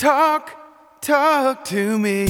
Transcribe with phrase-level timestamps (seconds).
[0.00, 0.56] Talk,
[1.02, 2.24] talk to me.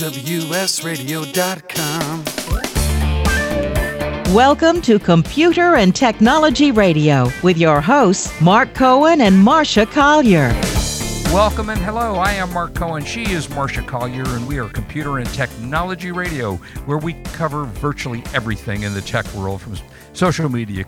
[0.00, 1.04] WSRadio.com.
[4.34, 10.48] Welcome to Computer and Technology Radio with your hosts, Mark Cohen and Marsha Collier.
[11.30, 12.14] Welcome and hello.
[12.14, 13.04] I am Mark Cohen.
[13.04, 16.54] She is Marsha Collier, and we are Computer and Technology Radio,
[16.86, 19.76] where we cover virtually everything in the tech world from
[20.14, 20.84] social media,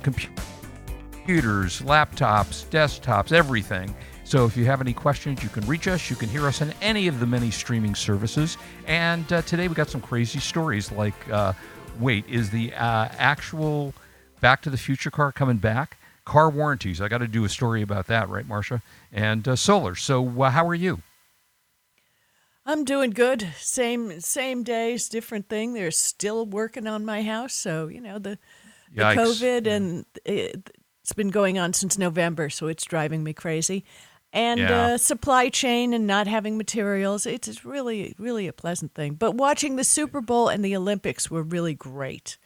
[1.28, 3.94] computers, laptops, desktops, everything.
[4.24, 6.08] So if you have any questions, you can reach us.
[6.08, 8.56] You can hear us on any of the many streaming services.
[8.86, 11.52] And uh, today we got some crazy stories like uh,
[12.00, 13.92] wait, is the uh, actual
[14.40, 15.98] Back to the Future car coming back?
[16.24, 16.98] Car warranties.
[16.98, 18.80] I got to do a story about that, right, Marsha?
[19.12, 19.96] And uh, solar.
[19.96, 21.02] So uh, how are you?
[22.64, 23.48] I'm doing good.
[23.58, 25.74] Same same days, different thing.
[25.74, 28.38] They're still working on my house, so you know the,
[28.94, 30.70] the COVID and it,
[31.08, 33.82] it's been going on since November, so it's driving me crazy
[34.30, 34.88] and yeah.
[34.88, 37.24] uh, supply chain and not having materials.
[37.24, 39.14] It's really, really a pleasant thing.
[39.14, 42.36] But watching the Super Bowl and the Olympics were really great.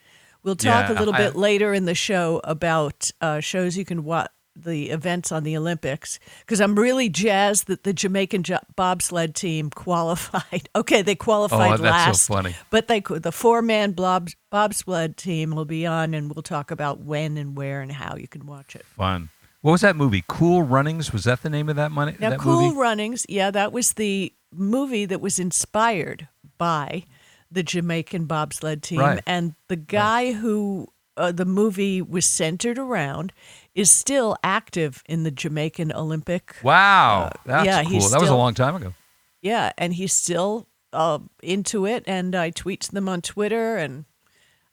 [0.44, 3.84] We'll talk yeah, a little I, bit later in the show about uh, shows you
[3.84, 8.44] can watch the events on the Olympics because I'm really jazzed that the Jamaican
[8.76, 10.68] bobsled team qualified.
[10.76, 12.54] Okay, they qualified oh, last, so funny.
[12.70, 17.00] but they the four man blob, bobsled team will be on, and we'll talk about
[17.00, 18.84] when and where and how you can watch it.
[18.96, 19.30] Fun.
[19.62, 20.24] What was that movie?
[20.26, 21.12] Cool Runnings.
[21.12, 22.16] Was that the name of that money?
[22.18, 22.76] Now, that Cool movie?
[22.76, 23.24] Runnings.
[23.28, 27.04] Yeah, that was the movie that was inspired by
[27.50, 29.22] the Jamaican bobsled team, right.
[29.26, 30.34] and the guy right.
[30.34, 33.32] who uh, the movie was centered around
[33.74, 36.56] is still active in the Jamaican Olympic.
[36.62, 38.00] Wow, uh, that's yeah, cool.
[38.00, 38.94] Still, that was a long time ago.
[39.40, 44.04] Yeah, and he's still uh, into it, and I tweet them on Twitter, and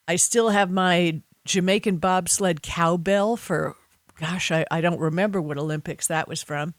[0.08, 3.76] I still have my Jamaican bobsled cowbell for
[4.20, 6.74] gosh, I, I don't remember what Olympics that was from.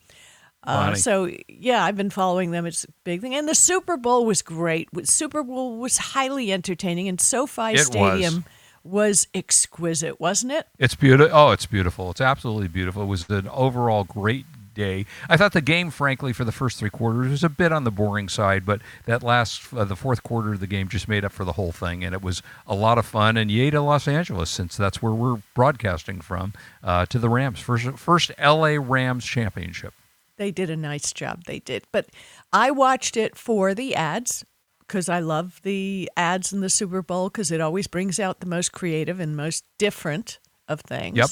[0.62, 2.66] Uh, so yeah, I've been following them.
[2.66, 4.88] It's a big thing, and the Super Bowl was great.
[5.08, 8.44] Super Bowl was highly entertaining, and SoFi it Stadium was.
[8.84, 9.26] Was.
[9.34, 10.66] exquisite, wasn't it?
[10.78, 11.36] It's beautiful.
[11.36, 12.10] Oh, it's beautiful.
[12.10, 13.02] It's absolutely beautiful.
[13.02, 15.06] It was an overall great day.
[15.28, 17.90] I thought the game, frankly, for the first three quarters was a bit on the
[17.90, 21.32] boring side, but that last, uh, the fourth quarter of the game just made up
[21.32, 23.36] for the whole thing, and it was a lot of fun.
[23.36, 26.52] And yay to Los Angeles, since that's where we're broadcasting from,
[26.82, 27.60] uh, to the Rams.
[27.60, 29.94] First, first LA Rams championship.
[30.36, 31.44] They did a nice job.
[31.44, 31.84] They did.
[31.92, 32.06] But
[32.52, 34.44] I watched it for the ads
[34.90, 38.46] because I love the ads in the Super Bowl because it always brings out the
[38.46, 41.16] most creative and most different of things.
[41.16, 41.28] Yep.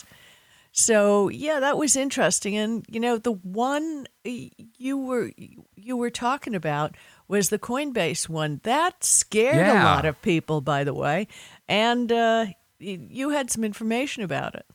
[0.71, 2.57] So yeah, that was interesting.
[2.57, 5.33] And you know, the one you were
[5.75, 6.95] you were talking about
[7.27, 8.61] was the Coinbase one.
[8.63, 9.83] That scared yeah.
[9.83, 11.27] a lot of people, by the way.
[11.69, 12.47] And uh,
[12.79, 14.67] you had some information about it.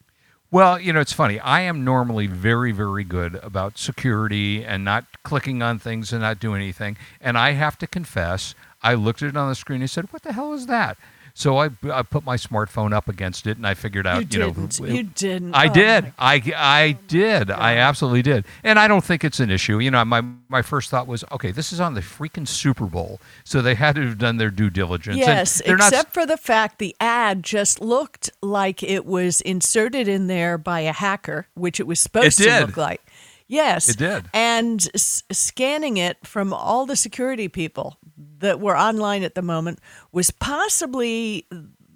[0.54, 1.40] Well, you know, it's funny.
[1.40, 6.40] I am normally very, very good about security and not clicking on things and not
[6.40, 6.96] doing anything.
[7.20, 10.24] And I have to confess, I looked at it on the screen and said, "What
[10.24, 10.98] the hell is that?"
[11.36, 14.54] So I, I put my smartphone up against it and I figured out, you, you
[14.54, 14.80] didn't.
[14.80, 15.56] know, you didn't.
[15.56, 16.14] I oh did.
[16.20, 17.48] I, I oh did.
[17.48, 17.60] God.
[17.60, 18.46] I absolutely did.
[18.64, 19.80] And I don't think it's an issue.
[19.80, 23.20] You know, my my first thought was, okay, this is on the freaking Super Bowl,
[23.44, 25.18] so they had to have done their due diligence.
[25.18, 26.14] Yes, except not...
[26.14, 30.94] for the fact the ad just looked like it was inserted in there by a
[30.94, 33.02] hacker, which it was supposed it to look like.
[33.48, 34.26] Yes, it did.
[34.34, 37.98] And s- scanning it from all the security people
[38.44, 39.80] that were online at the moment
[40.12, 41.48] was possibly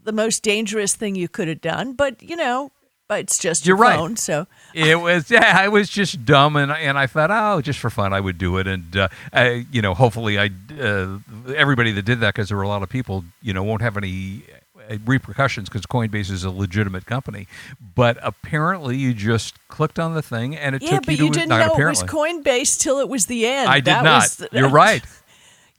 [0.03, 1.94] the most dangerous thing you could have done.
[1.94, 2.72] But you know,
[3.08, 3.97] but it's just You're your right.
[3.97, 7.80] phone, so it was yeah, I was just dumb, and and I thought, oh, just
[7.80, 10.50] for fun, I would do it, and uh, I, you know, hopefully, I
[10.80, 11.19] uh,
[11.53, 13.97] everybody that did that because there were a lot of people, you know, won't have
[13.97, 14.44] any
[14.90, 17.47] uh, repercussions because Coinbase is a legitimate company.
[17.96, 21.12] But apparently, you just clicked on the thing and it yeah, took you to.
[21.12, 21.84] Yeah, but you didn't know apparently.
[21.84, 23.69] it was Coinbase till it was the end.
[23.69, 24.22] I did that not.
[24.40, 25.03] Was, You're right.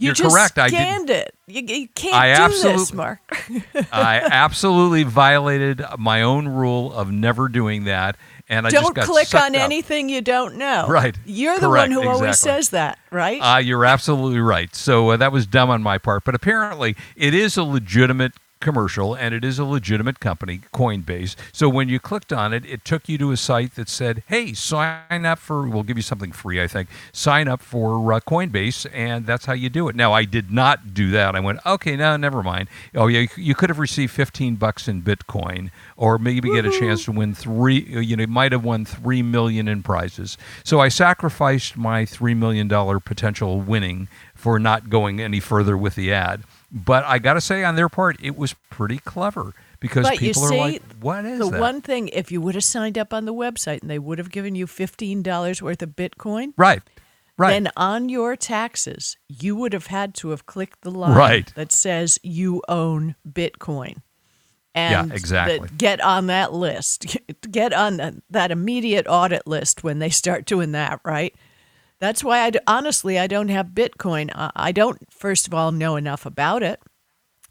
[0.01, 0.53] You You're just correct.
[0.53, 1.35] scanned I it.
[1.49, 3.19] You, you can't I do this, Mark.
[3.93, 8.17] I absolutely violated my own rule of never doing that,
[8.49, 9.61] and I don't just got click on up.
[9.63, 10.87] anything you don't know.
[10.89, 11.19] Right.
[11.27, 12.21] You're the Correct, one who exactly.
[12.21, 13.41] always says that, right?
[13.41, 14.73] Uh, you're absolutely right.
[14.73, 19.15] So uh, that was dumb on my part, but apparently it is a legitimate commercial
[19.15, 21.37] and it is a legitimate company, Coinbase.
[21.53, 24.53] So when you clicked on it, it took you to a site that said, hey,
[24.53, 26.89] sign up for, we'll give you something free, I think.
[27.13, 29.97] Sign up for uh, Coinbase, and that's how you do it.
[29.97, 31.35] Now, I did not do that.
[31.35, 32.69] I went, okay, no, never mind.
[32.95, 36.63] Oh, yeah, you could have received 15 bucks in Bitcoin or maybe Woo-hoo.
[36.63, 39.83] get a chance to win three, you know, you might have won 3 million in
[39.83, 40.39] prizes.
[40.65, 42.69] So I sacrificed my $3 million
[43.01, 46.45] potential winning for not going any further with the ad.
[46.71, 50.43] But I got to say, on their part, it was pretty clever because but people
[50.43, 52.09] see, are like, "What is the that?" one thing?
[52.09, 54.67] If you would have signed up on the website and they would have given you
[54.67, 56.83] fifteen dollars worth of Bitcoin, right,
[57.39, 61.53] right, then on your taxes you would have had to have clicked the line Right.
[61.55, 64.03] that says you own Bitcoin.
[64.75, 65.69] And Yeah, exactly.
[65.79, 67.17] get on that list.
[67.51, 71.35] Get on that immediate audit list when they start doing that, right?
[72.01, 74.31] That's why I honestly I don't have Bitcoin.
[74.35, 76.81] I, don't first of all know enough about it.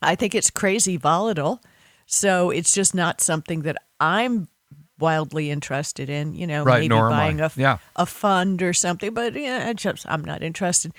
[0.01, 1.61] I think it's crazy volatile.
[2.05, 4.47] So it's just not something that I'm
[4.99, 7.17] wildly interested in, you know, Right, maybe nor am I.
[7.17, 7.77] buying a, Yeah.
[7.95, 10.93] a fund or something, but yeah, just, I'm not interested.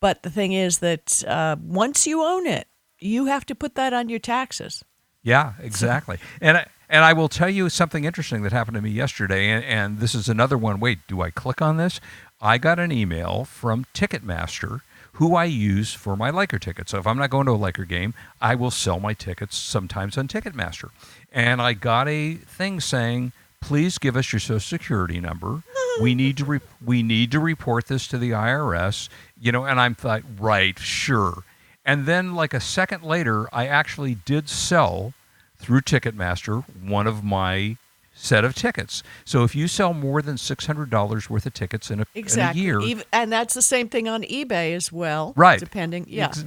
[0.00, 2.66] But the thing is that uh, once you own it,
[2.98, 4.82] you have to put that on your taxes.
[5.22, 6.18] Yeah, exactly.
[6.40, 9.48] and I, and I will tell you something interesting that happened to me yesterday.
[9.48, 10.78] And, and this is another one.
[10.78, 12.00] Wait, do I click on this?
[12.38, 16.90] I got an email from Ticketmaster, who I use for my Laker tickets.
[16.90, 18.12] So if I'm not going to a Laker game,
[18.42, 20.90] I will sell my tickets sometimes on Ticketmaster.
[21.32, 25.62] And I got a thing saying, "Please give us your Social Security number.
[26.02, 29.08] We need to re- we need to report this to the IRS."
[29.40, 31.42] You know, and I'm thought, right, sure.
[31.86, 35.14] And then, like a second later, I actually did sell
[35.62, 37.76] through Ticketmaster one of my
[38.14, 39.02] set of tickets.
[39.24, 42.60] So if you sell more than six hundred dollars worth of tickets in a, Exactly.
[42.60, 45.32] in a year, Even, and that's the same thing on eBay as well.
[45.36, 45.58] Right.
[45.58, 46.04] Depending.
[46.08, 46.26] Yeah.
[46.26, 46.44] Ex-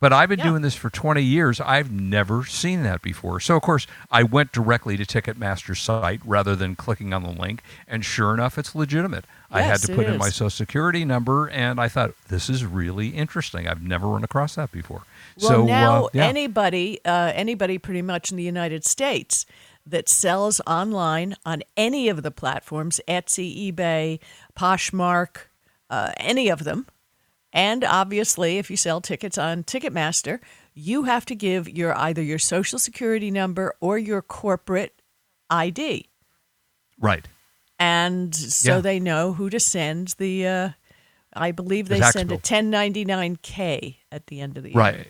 [0.00, 0.46] but I've been Yeah.
[0.46, 1.60] doing this for 20 years.
[1.60, 3.38] I've never seen that before.
[3.38, 7.62] So, of course, I went directly to Ticketmaster's site rather than clicking on the link.
[7.86, 9.24] And sure enough, it's legitimate.
[9.48, 13.10] I had to put in my social security number, and I thought, this is really
[13.10, 13.68] interesting.
[13.68, 15.02] I've never run across that before.
[15.40, 16.26] Well, so, now uh, yeah.
[16.26, 19.46] anybody, uh, anybody pretty much in the United States
[19.86, 24.20] that sells online on any of the platforms, Etsy, eBay,
[24.56, 25.46] Poshmark,
[25.90, 26.86] uh, any of them,
[27.52, 30.38] and obviously if you sell tickets on Ticketmaster,
[30.74, 35.02] you have to give your either your social security number or your corporate
[35.50, 36.08] ID.
[36.98, 37.26] right.
[37.78, 38.80] and so Yeah.
[38.80, 40.46] they know who to send the.
[40.46, 40.68] Uh,
[41.34, 44.78] I believe they send a 1099K at the end of the year.
[44.78, 45.08] Right.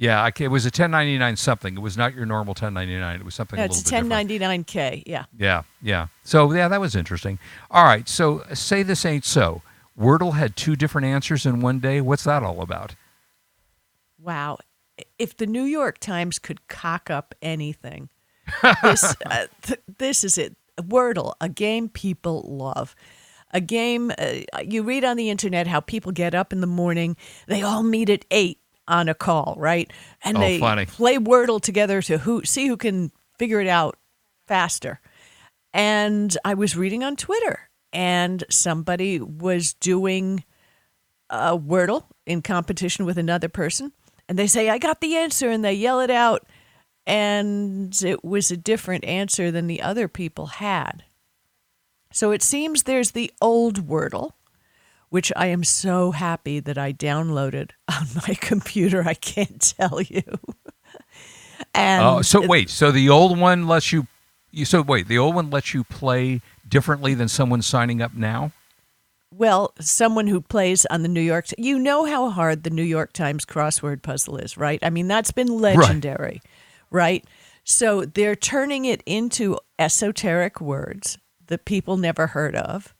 [0.00, 1.76] Yeah, I it was a 1099 something.
[1.76, 3.20] It was not your normal 1099.
[3.20, 4.66] It was something No, a it's little a bit different.
[4.66, 5.02] 1099K.
[5.04, 5.26] Yeah.
[5.36, 6.06] Yeah, yeah.
[6.24, 7.38] So yeah, that was interesting.
[7.70, 9.60] All right, so uh, say this ain't so.
[10.00, 12.00] Wordle had two different answers in one day.
[12.00, 12.94] What's that all about?
[14.18, 14.56] Wow.
[15.18, 18.08] If the New York Times could cock up anything,
[18.82, 20.56] this uh, th- this is it.
[20.80, 22.94] Wordle, a game people love.
[23.52, 27.16] A game uh, you read on the internet how people get up in the morning,
[27.48, 28.59] they all meet at 8
[28.90, 29.90] on a call, right?
[30.22, 30.84] And Oh, they funny.
[30.84, 33.96] play Wordle together to who see who can figure it out
[34.46, 35.00] faster.
[35.72, 40.44] And I was reading on Twitter and somebody was doing
[41.30, 43.92] a Wordle in competition with another person,
[44.28, 46.46] and they say, I got the answer, and they yell it out,
[47.06, 51.04] and it was a different answer than the other people had.
[52.12, 54.32] So it seems there's the old Wordle,
[55.10, 59.06] which I am so happy that I downloaded on my computer.
[59.06, 60.22] I can't tell you.
[61.74, 64.06] and Oh, so wait, so the old one lets you,
[64.50, 68.52] you so wait, the old one lets you play differently than someone signing up now?
[69.32, 73.12] Well, someone who plays on the New York, you know how hard the New York
[73.12, 74.80] Times crossword puzzle is, right?
[74.82, 76.40] I mean, that's been legendary,
[76.90, 77.24] right?
[77.62, 82.92] So they're turning it into esoteric words that people never heard of.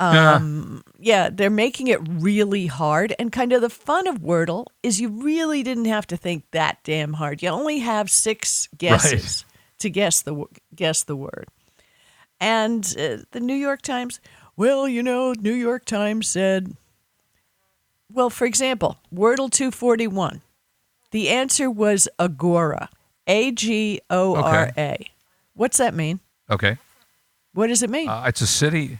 [0.00, 3.14] Um, yeah, they're making it really hard.
[3.18, 6.78] And kind of the fun of Wordle is you really didn't have to think that
[6.84, 7.42] damn hard.
[7.42, 9.44] You only have six guesses
[9.78, 11.46] to guess the guess the word.
[12.40, 14.20] And uh, the New York Times,
[14.56, 16.76] well, you know, New York Times said,
[18.12, 20.42] well, for example, Wordle 241.
[21.10, 22.88] The answer was Agora.
[23.26, 25.06] A G O R A.
[25.54, 26.20] What's that mean?
[26.50, 26.76] Okay.
[27.54, 28.08] What does it mean?
[28.08, 28.98] Uh, it's a city.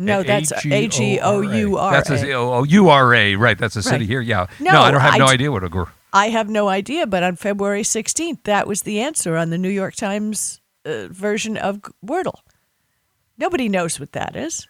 [0.00, 2.32] No, that's A G O U R That's a, A.
[2.34, 3.56] oh, oh, U R A, right.
[3.58, 4.08] That's a city Right.
[4.08, 4.20] here.
[4.20, 4.46] Yeah.
[4.58, 5.92] No, I don't have I no d- idea what Agora.
[6.12, 9.68] I have no idea, but on February 16th, that was the answer on the New
[9.68, 12.40] York Times uh, version of Wordle.
[13.38, 14.66] Nobody knows what that is.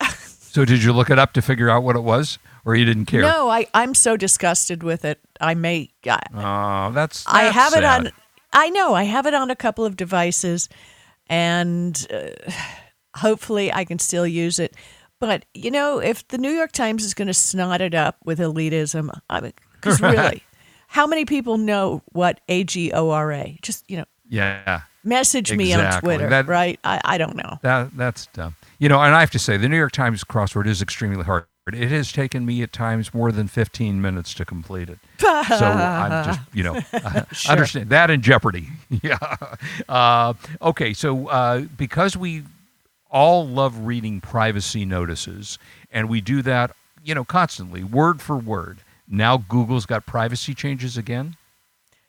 [0.52, 3.04] So did you look it up to figure out what it was, or you didn't
[3.06, 3.20] care?
[3.20, 5.20] No, I, I'm so disgusted with it.
[5.40, 5.90] I may.
[6.04, 8.10] I, Oh, that's, I that's have it on.
[8.52, 10.68] I know I have it on a couple of devices,
[11.28, 12.50] and uh,
[13.16, 14.74] hopefully I can still use it.
[15.18, 18.38] But you know, if the New York Times is going to snot it up with
[18.38, 20.42] elitism, I mean, because really,
[20.88, 23.58] how many people know what A G O R A?
[23.62, 24.82] Just you know, Yeah.
[25.04, 26.78] message me on Twitter, That- right?
[26.84, 27.58] I, I don't know.
[27.62, 28.56] That that's dumb.
[28.78, 31.44] You know, and I have to say, the New York Times crossword is extremely hard.
[31.70, 34.98] It has taken me at times more than 15 minutes to complete it.
[35.20, 36.80] so I'm just, you know,
[37.32, 37.52] sure.
[37.52, 38.70] understand that in jeopardy.
[39.02, 39.18] yeah.
[39.88, 40.94] Uh, okay.
[40.94, 42.42] So uh, because we
[43.10, 45.58] all love reading privacy notices,
[45.90, 48.80] and we do that, you know, constantly, word for word.
[49.08, 51.36] Now Google's got privacy changes again.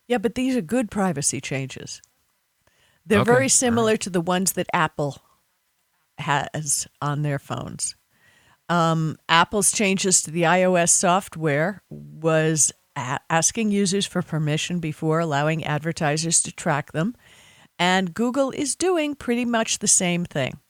[0.08, 2.02] Yeah, but these are good privacy changes.
[3.06, 3.32] They're okay.
[3.32, 4.02] very similar right.
[4.02, 5.18] to the ones that Apple
[6.18, 7.96] has on their phones.
[8.70, 15.66] Um, Apple's changes to the iOS software was a- asking users for permission before allowing
[15.66, 17.16] advertisers to track them.
[17.78, 20.61] And Google is doing pretty much the same thing.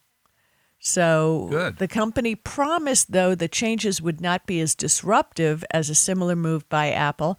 [0.84, 1.78] So Good.
[1.78, 6.68] the company promised, though, the changes would not be as disruptive as a similar move
[6.68, 7.38] by Apple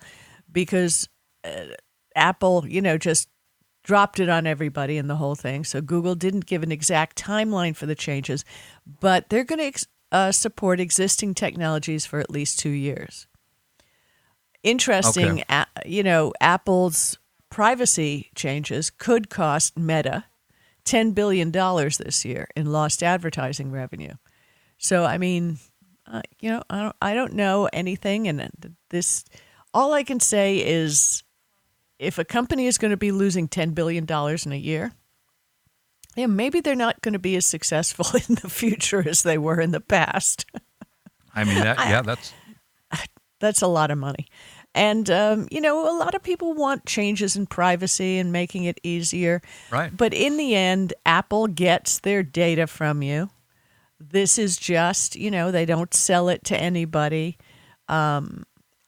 [0.50, 1.10] because
[1.44, 1.76] uh,
[2.16, 3.28] Apple, you know, just
[3.84, 5.66] dropped it on everybody and the whole thing.
[5.66, 8.46] So Google didn't give an exact timeline for the changes,
[9.02, 13.28] but they're going to ex- uh, support existing technologies for at least two years.
[14.64, 15.66] Interesting, okay.
[15.86, 17.20] you know, Apple's
[17.50, 20.24] privacy changes could cost Meta
[20.86, 24.14] $10 billion this year in lost advertising revenue.
[24.78, 25.60] So, I mean,
[26.06, 28.28] uh, you know, I don't, I don't know anything.
[28.28, 29.24] And this,
[29.74, 31.24] all I can say is
[32.00, 34.92] if a company is going to be losing $10 billion in a year,
[36.16, 39.60] yeah, maybe they're not going to be as successful in the future as they were
[39.60, 40.46] in the past.
[41.34, 42.34] I mean, that, yeah, that's
[43.40, 44.28] that's a lot of money.
[44.76, 48.80] And, um, you know, a lot of people want changes in privacy and making it
[48.84, 49.42] easier.
[49.72, 49.96] Right.
[49.96, 53.30] But in the end, Apple gets their data from you.
[54.00, 57.38] This is just, you know, they don't sell it to anybody.
[57.88, 58.46] Um,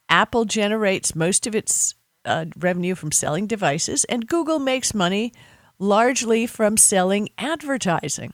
[0.10, 5.32] Apple generates most of its uh, revenue from selling devices, and Google makes money
[5.80, 8.34] largely from selling advertising.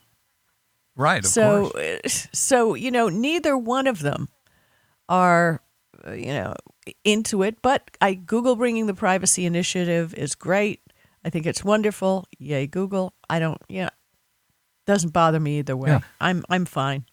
[0.96, 1.26] Right.
[1.26, 2.28] so, course.
[2.34, 4.30] so you know, neither one of them
[5.10, 5.71] are, uh,
[6.06, 6.56] Uh, you know,
[7.04, 7.62] into it.
[7.62, 10.82] But I Google bringing the privacy initiative is great.
[11.24, 12.26] I think it's wonderful.
[12.40, 13.14] Yay, Google.
[13.30, 13.62] I don't.
[13.70, 13.90] Yeah,
[14.86, 15.92] doesn't bother me either way.
[15.92, 16.00] Yeah.
[16.20, 17.06] I'm I'm fine.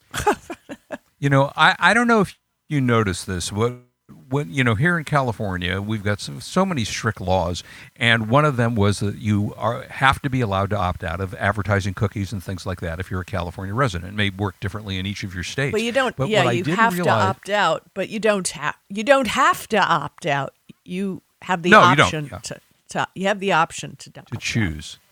[1.19, 3.53] you know, I I don't know if you noticed this.
[3.53, 3.88] What
[4.29, 7.63] when you know here in California, we've got so, so, many strict laws,
[7.97, 11.21] and one of them was that you are have to be allowed to opt out
[11.21, 14.13] of advertising cookies and things like that if you're a California resident.
[14.13, 15.73] It may work differently in each of your states.
[15.73, 16.17] But you don't.
[16.17, 19.67] But yeah, you have realize, to opt out, but you don't have you don't have
[19.69, 20.55] to opt out.
[20.85, 22.39] You have the no, option yeah.
[22.39, 24.99] to, to, You have the option to to choose.
[25.01, 25.08] Out.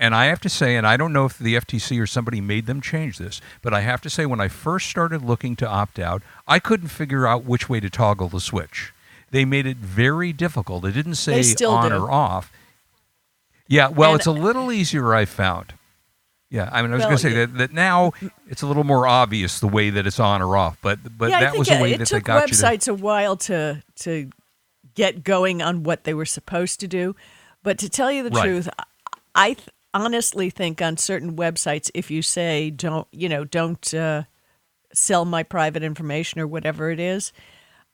[0.00, 0.06] Yeah.
[0.06, 2.66] And I have to say, and I don't know if the FTC or somebody made
[2.66, 5.98] them change this, but I have to say, when I first started looking to opt
[5.98, 8.92] out, I couldn't figure out which way to toggle the switch.
[9.30, 10.84] They made it very difficult.
[10.84, 11.96] It didn't say on do.
[11.96, 12.52] or off.
[13.68, 15.74] Yeah, well, and, it's a little easier, I found.
[16.50, 18.12] Yeah, I mean, I was well, going to say that, that now
[18.48, 21.40] it's a little more obvious the way that it's on or off, but but yeah,
[21.40, 22.42] that was a way it that they got.
[22.42, 24.30] It websites a while to to
[24.96, 27.14] get going on what they were supposed to do,
[27.62, 28.42] but to tell you the right.
[28.42, 28.68] truth,
[29.36, 29.56] I
[29.94, 34.24] honestly think on certain websites, if you say don't, you know, don't uh,
[34.92, 37.32] sell my private information or whatever it is,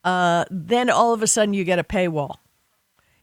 [0.04, 2.36] uh, then all of a sudden you get a paywall.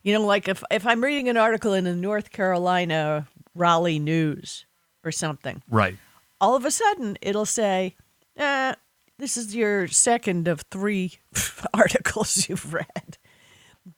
[0.03, 4.65] You know, like if if I'm reading an article in the North Carolina Raleigh News
[5.03, 5.95] or something, right?
[6.41, 7.95] All of a sudden it'll say,
[8.35, 8.75] eh,
[9.17, 11.13] "This is your second of three
[11.73, 13.17] articles you've read,"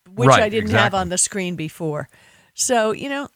[0.08, 0.84] which right, I didn't exactly.
[0.84, 2.08] have on the screen before.
[2.54, 3.30] So you know,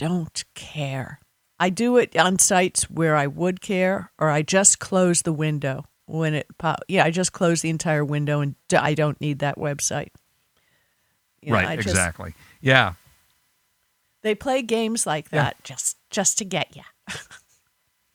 [0.00, 1.20] don't care.
[1.58, 5.84] I do it on sites where I would care, or I just close the window
[6.06, 6.80] when it pop.
[6.88, 10.08] Yeah, I just close the entire window, and I don't need that website.
[11.42, 11.76] You know, right.
[11.78, 12.34] Just, exactly.
[12.62, 12.94] Yeah.
[14.22, 15.64] They play games like that yeah.
[15.64, 16.82] just just to get you.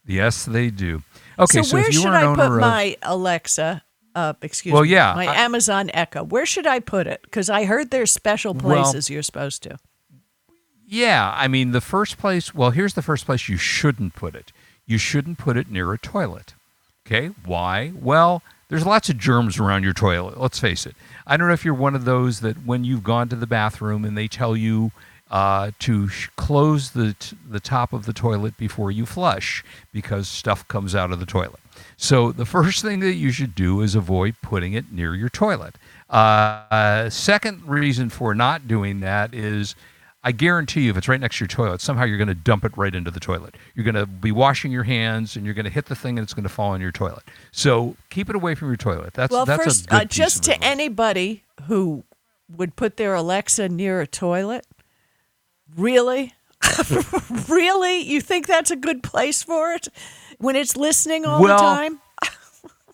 [0.08, 1.04] yes, they do.
[1.38, 3.84] Okay, so, so where should I put of, my Alexa?
[4.16, 4.90] Uh, excuse well, me.
[4.90, 6.24] yeah, my I, Amazon Echo.
[6.24, 7.22] Where should I put it?
[7.24, 9.78] Because I heard there's special places well, you're supposed to.
[10.88, 14.52] Yeah, I mean, the first place, well, here's the first place you shouldn't put it.
[14.86, 16.54] You shouldn't put it near a toilet.
[17.06, 17.92] Okay, why?
[18.00, 20.96] Well, there's lots of germs around your toilet, let's face it.
[21.28, 24.06] I don't know if you're one of those that when you've gone to the bathroom
[24.06, 24.92] and they tell you
[25.32, 30.28] uh, to sh- close the, t- the top of the toilet before you flush because
[30.28, 31.60] stuff comes out of the toilet.
[31.98, 35.76] So, the first thing that you should do is avoid putting it near your toilet.
[36.10, 39.76] Uh, second reason for not doing that is
[40.26, 42.66] I guarantee you, if it's right next to your toilet, somehow you're going to dump
[42.66, 43.54] it right into the toilet.
[43.76, 46.26] You're going to be washing your hands, and you're going to hit the thing, and
[46.26, 47.24] it's going to fall in your toilet.
[47.52, 49.14] So keep it away from your toilet.
[49.14, 52.04] That's well, that's first, uh, just to anybody who
[52.50, 54.66] would put their Alexa near a toilet.
[55.78, 56.34] Really,
[57.48, 59.90] really, you think that's a good place for it
[60.40, 62.02] when it's listening all well, the time?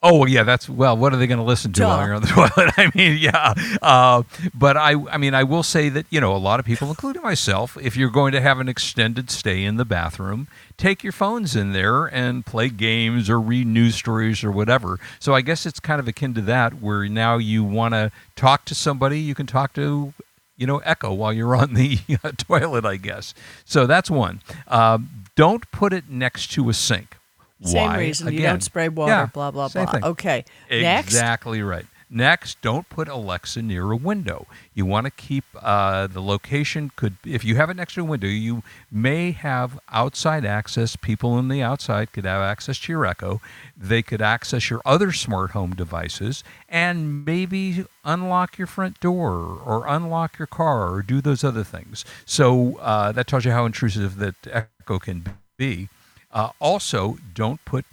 [0.03, 0.97] Oh yeah, that's well.
[0.97, 1.87] What are they going to listen to Duh.
[1.87, 2.73] while you're on the toilet?
[2.75, 3.53] I mean, yeah.
[3.83, 6.89] Uh, but I, I mean, I will say that you know a lot of people,
[6.89, 11.13] including myself, if you're going to have an extended stay in the bathroom, take your
[11.13, 14.99] phones in there and play games or read news stories or whatever.
[15.19, 18.65] So I guess it's kind of akin to that, where now you want to talk
[18.65, 20.13] to somebody, you can talk to.
[20.57, 23.33] You know, echo while you're on the uh, toilet, I guess.
[23.65, 24.41] So that's one.
[24.67, 27.17] Um, don't put it next to a sink.
[27.63, 27.99] Same Why?
[27.99, 29.11] reason you don't spray water.
[29.11, 29.85] yeah, blah blah blah.
[29.85, 30.03] thing.
[30.03, 30.45] Okay.
[30.69, 31.07] Next.
[31.07, 31.85] Exactly right.
[32.13, 34.45] Next, don't put Alexa near a window.
[34.73, 36.91] You want to keep uh, the location.
[36.97, 40.97] Could if you have it next to a window, you may have outside access.
[40.97, 43.39] People in the outside could have access to your Echo.
[43.77, 49.85] They could access your other smart home devices and maybe unlock your front door or
[49.87, 52.03] unlock your car or do those other things.
[52.25, 55.23] So uh, that tells you how intrusive that Echo can
[55.55, 55.87] be.
[56.33, 57.85] Uh, also, don't put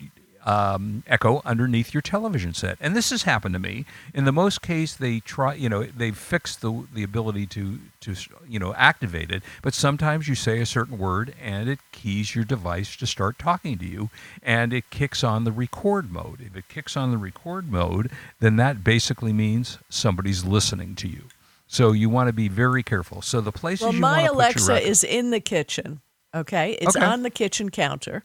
[0.48, 2.78] um, Echo underneath your television set.
[2.80, 3.84] And this has happened to me.
[4.14, 8.14] In the most case, they try, you know, they've fixed the the ability to to
[8.48, 9.42] you know activate it.
[9.62, 13.76] But sometimes you say a certain word and it keys your device to start talking
[13.78, 14.08] to you,
[14.42, 16.40] and it kicks on the record mode.
[16.40, 21.24] If it kicks on the record mode, then that basically means somebody's listening to you.
[21.66, 23.20] So you want to be very careful.
[23.20, 26.00] So the places Well, you my want to put Alexa is in the kitchen.
[26.34, 27.04] Okay, it's Okay.
[27.04, 28.22] on the kitchen counter,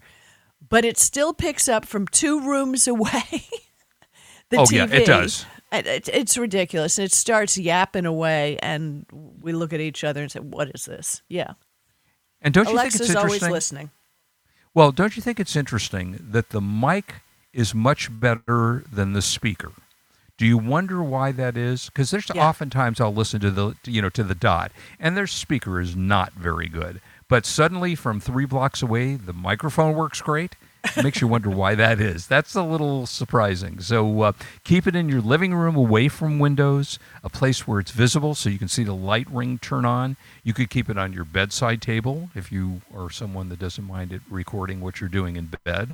[0.67, 3.24] but it still picks up from two rooms away.
[4.50, 4.72] the Oh, TV.
[4.75, 5.45] yeah, it does.
[5.72, 9.05] It's ridiculous, and it starts yapping away, and
[9.41, 11.53] we look at each other and say, "What is this?" Yeah,
[12.41, 13.51] and don't you Alexa's think it's always interesting?
[13.53, 13.91] listening.
[14.75, 17.15] Well, don't you think it's interesting that the mic
[17.53, 19.72] is much better than the speaker?
[20.38, 21.86] Do you wonder why that is?
[21.88, 22.48] Because there's Yeah.
[22.48, 26.33] oftentimes I'll listen to the you know to the dot, and their speaker is not
[26.33, 27.01] very good.
[27.27, 30.56] But suddenly, from three blocks away, the microphone works great.
[30.98, 32.27] It makes you wonder why that is.
[32.27, 33.80] That's a little surprising.
[33.80, 34.32] So uh,
[34.65, 38.50] keep it in your living room, away from windows, a place where it's visible, so
[38.50, 40.18] you can see the light ring turn on.
[40.44, 44.12] You could keep it on your bedside table if you are someone that doesn't mind
[44.12, 45.94] it recording what you're doing in bed.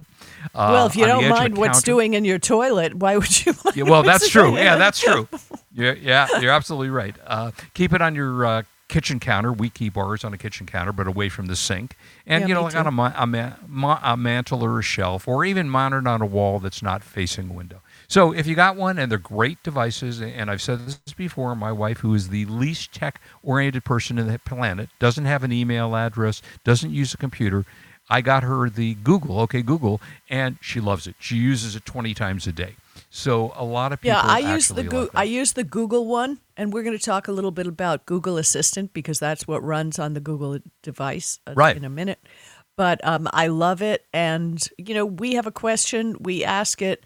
[0.56, 2.96] Uh, well, if you don't edge of a mind what's counter- doing in your toilet,
[2.96, 3.54] why would you?
[3.76, 4.56] Yeah, well, that's true.
[4.58, 5.28] Yeah, that's true.
[5.72, 7.16] Yeah, yeah, you're absolutely right.
[7.28, 9.54] Uh, keep it on your uh, kitchen counter.
[9.54, 11.96] We keep ours on a kitchen counter, but away from the sink.
[12.28, 14.84] And Yeah, you know, like on a, ma- a, ma- ma- a mantle or a
[14.84, 17.82] shelf, or even mounted on a wall that's not facing a window.
[18.10, 21.72] So if you got one, and they're great devices, and I've said this before, my
[21.72, 26.42] wife, who is the least tech-oriented person in the planet, doesn't have an email address,
[26.64, 27.66] doesn't use a computer.
[28.10, 31.16] I got her the Google, okay, Google, and she loves it.
[31.20, 32.76] She uses it 20 times a day.
[33.12, 35.10] So a lot of people Yeah, I use the Goo- like.
[35.16, 38.38] I use the Google one, and we're going to talk a little bit about Google
[38.38, 41.76] Assistant because that's what runs on the Google device uh, Right.
[41.76, 42.20] in a minute.
[42.78, 47.04] But um, I love it, and you know, we have a question, we ask it.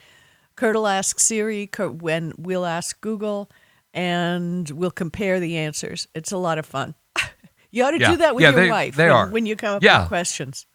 [0.55, 3.49] Kurt will ask Siri, Kurt, when we'll ask Google,
[3.93, 6.07] and we'll compare the answers.
[6.13, 6.95] It's a lot of fun.
[7.71, 8.11] you ought to Yeah.
[8.11, 9.27] do that with Yeah, your they- wife they when, are.
[9.29, 10.01] when you come up Yeah.
[10.01, 10.65] with questions.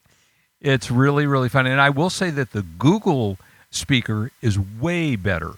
[0.61, 1.67] It's really, really fun.
[1.67, 3.39] And I will say that the Google
[3.71, 5.53] speaker is way better,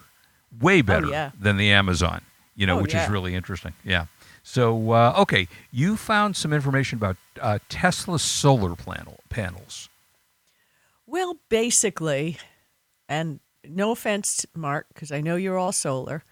[0.61, 1.31] way better Oh, yeah.
[1.39, 2.23] than the Amazon,
[2.57, 3.05] you know, Oh, which yeah.
[3.05, 3.75] is really interesting.
[3.85, 4.07] Yeah.
[4.43, 9.89] So, uh, okay, you found some information about uh, Tesla solar panel, panels.
[11.07, 12.39] Well, basically,
[13.09, 16.25] and no offense, Mark, because I know you're all solar,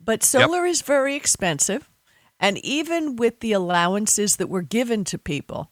[0.00, 1.88] but solar is very expensive.
[2.38, 5.70] And even with the allowances that were given to people,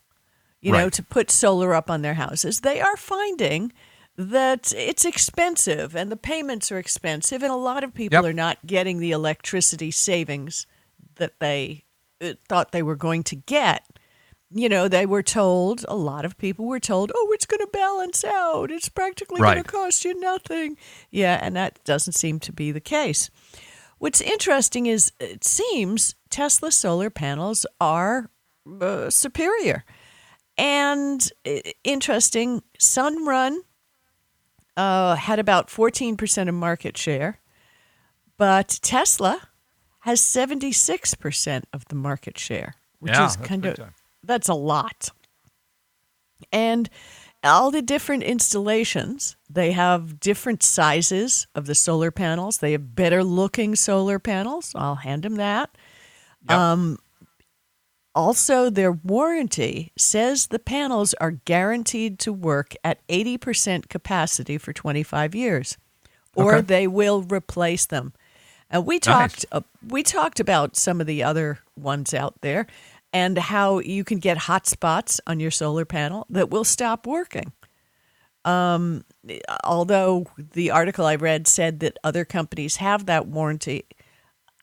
[0.63, 3.71] you know, to put solar up on their houses, they are finding
[4.17, 7.43] that it's expensive and the payments are expensive.
[7.43, 8.25] And a lot of people Yep.
[8.25, 10.67] are not getting the electricity savings
[11.17, 11.85] that they
[12.21, 13.85] uh, thought they were going to get
[14.57, 17.67] you know, they were told, a lot of people were told, oh, it's going to
[17.73, 18.71] balance out.
[18.71, 20.77] It's practically going to cost you nothing.
[21.11, 23.31] Yeah, and that doesn't seem to be the case.
[23.99, 28.31] What's interesting is it seems Tesla solar panels are
[28.81, 29.85] uh, superior.
[30.57, 33.57] And uh, interesting, Sunrun
[34.77, 37.41] uh, had about 14% of market share,
[38.37, 39.49] but Tesla
[40.01, 43.79] has 76% of the market share, which Yeah, is kind of
[44.23, 45.11] that's a lot.
[46.53, 46.91] And
[47.43, 52.59] all the different installations, they have different sizes of the solar panels.
[52.59, 54.73] They have better looking solar panels.
[54.75, 55.71] I'll hand them that.
[56.49, 56.99] Um, Yep.
[58.15, 65.35] Also, their warranty says the panels are guaranteed to work at 80% capacity for 25
[65.35, 65.79] years,
[66.37, 66.67] or Okay.
[66.67, 68.13] they will replace them.
[68.71, 69.01] And we Nice.
[69.01, 72.67] talked uh, we talked about some of the other ones out there
[73.13, 77.53] and how you can get hot spots on your solar panel that will stop working.
[78.45, 79.05] Um,
[79.65, 83.85] although the article I read said that other companies have that warranty,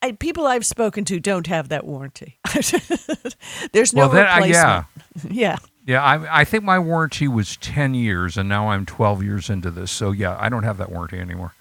[0.02, 2.40] I, people I've spoken to don't have that warranty.
[3.72, 4.56] There's no well, then, replacement.
[4.56, 4.84] Uh,
[5.30, 5.30] yeah.
[5.30, 5.58] yeah.
[5.84, 9.72] Yeah, I, I think my warranty was 10 years, and now I'm 12 years into
[9.72, 9.92] this.
[9.92, 11.56] So, yeah, I don't have that warranty anymore.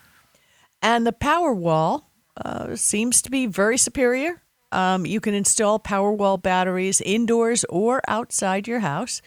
[0.83, 2.05] And the Powerwall
[2.37, 4.43] uh, seems to be very superior.
[4.73, 9.23] Um, you can install Powerwall batteries indoors or outside your house.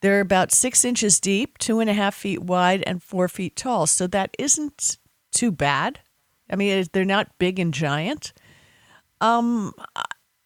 [0.00, 3.86] They're about six inches deep, two and a half feet wide, and four feet tall.
[3.86, 4.98] So that isn't
[5.32, 6.00] too bad.
[6.50, 8.32] I mean, they're not big and giant.
[9.20, 9.72] Um,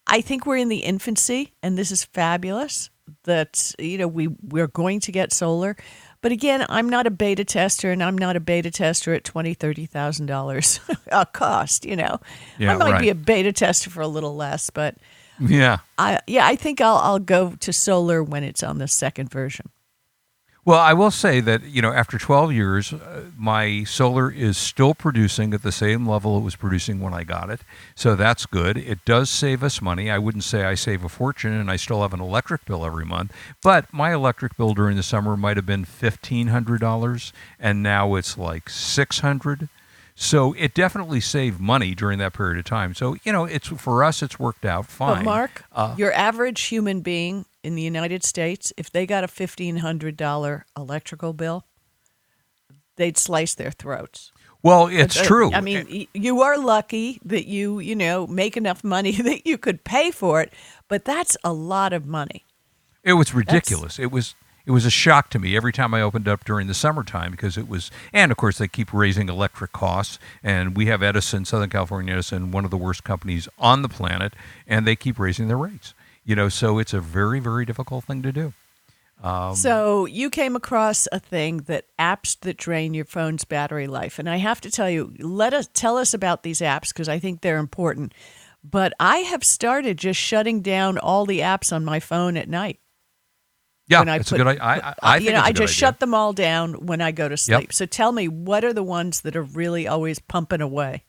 [0.07, 2.89] I think we're in the infancy, and this is fabulous
[3.25, 5.75] that you know we we're going to get solar.
[6.21, 9.53] But again, I'm not a beta tester, and I'm not a beta tester at twenty,
[9.53, 11.85] thirty thousand dollars a cost.
[11.85, 12.19] You know,
[12.57, 13.01] yeah, I might right.
[13.01, 14.95] be a beta tester for a little less, but
[15.39, 19.29] yeah, I yeah, I think I'll I'll go to solar when it's on the second
[19.29, 19.69] version.
[20.65, 24.93] Well, I will say that, you know, after 12 years, uh, my solar is still
[24.93, 27.59] producing at the same level it was producing when I got it.
[27.95, 28.77] So that's good.
[28.77, 30.09] It does save us money.
[30.09, 33.03] I wouldn't say I save a fortune and I still have an electric bill every
[33.03, 38.37] month, but my electric bill during the summer might have been $1500 and now it's
[38.37, 39.67] like 600.
[40.15, 42.93] So it definitely saved money during that period of time.
[42.93, 45.17] So, you know, it's for us it's worked out fine.
[45.17, 49.27] But Mark, uh, your average human being in the United States, if they got a
[49.27, 51.65] $1,500 electrical bill,
[52.95, 54.31] they'd slice their throats.
[54.61, 55.51] Well, it's uh, true.
[55.51, 59.83] I mean, you are lucky that you, you know, make enough money that you could
[59.83, 60.53] pay for it,
[60.87, 62.45] but that's a lot of money.
[63.03, 63.97] It was ridiculous.
[63.97, 63.99] That's...
[63.99, 66.73] It was it was a shock to me every time I opened up during the
[66.73, 70.19] summertime because it was, and of course they keep raising electric costs.
[70.41, 74.33] And we have Edison, Southern California Edison, one of the worst companies on the planet,
[74.67, 75.93] and they keep raising their rates
[76.25, 78.53] you know, so it's a very, very difficult thing to do.
[79.21, 84.19] Um, so you came across a thing that apps that drain your phone's battery life,
[84.19, 87.19] and I have to tell you, let us tell us about these apps because I
[87.19, 88.13] think they're important.
[88.63, 92.79] But I have started just shutting down all the apps on my phone at night.
[93.93, 94.59] Yeah, when I it's put, a good.
[94.59, 95.67] I, I, I uh, you know, I just idea.
[95.67, 97.61] shut them all down when I go to sleep.
[97.61, 97.73] Yep.
[97.73, 101.03] So tell me, what are the ones that are really always pumping away?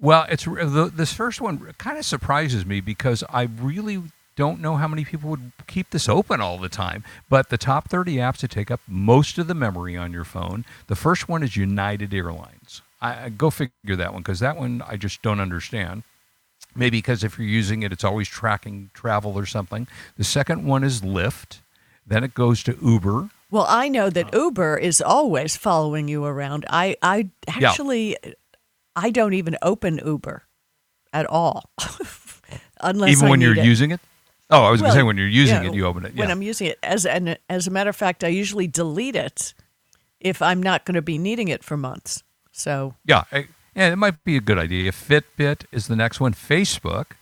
[0.00, 4.02] Well, it's this first one kind of surprises me because I really
[4.36, 7.04] don't know how many people would keep this open all the time.
[7.28, 10.64] But the top 30 apps that take up most of the memory on your phone,
[10.86, 12.80] the first one is United Airlines.
[13.02, 16.04] I, I go figure that one because that one I just don't understand.
[16.74, 19.88] Maybe because if you're using it, it's always tracking travel or something.
[20.16, 21.60] The second one is Lyft.
[22.06, 23.30] Then it goes to Uber.
[23.50, 24.38] Well, I know that uh.
[24.38, 26.64] Uber is always following you around.
[26.68, 28.32] I, I actually, yeah.
[28.94, 30.44] I don't even open Uber
[31.12, 31.70] at all,
[32.80, 33.64] unless even I when you're it.
[33.64, 34.00] using it.
[34.50, 36.14] Oh, I was well, going to say when you're using yeah, it, you open it.
[36.14, 36.22] Yeah.
[36.22, 39.54] When I'm using it, as and as a matter of fact, I usually delete it
[40.20, 42.22] if I'm not going to be needing it for months.
[42.50, 44.90] So yeah, and it might be a good idea.
[44.90, 46.34] Fitbit is the next one.
[46.34, 47.12] Facebook.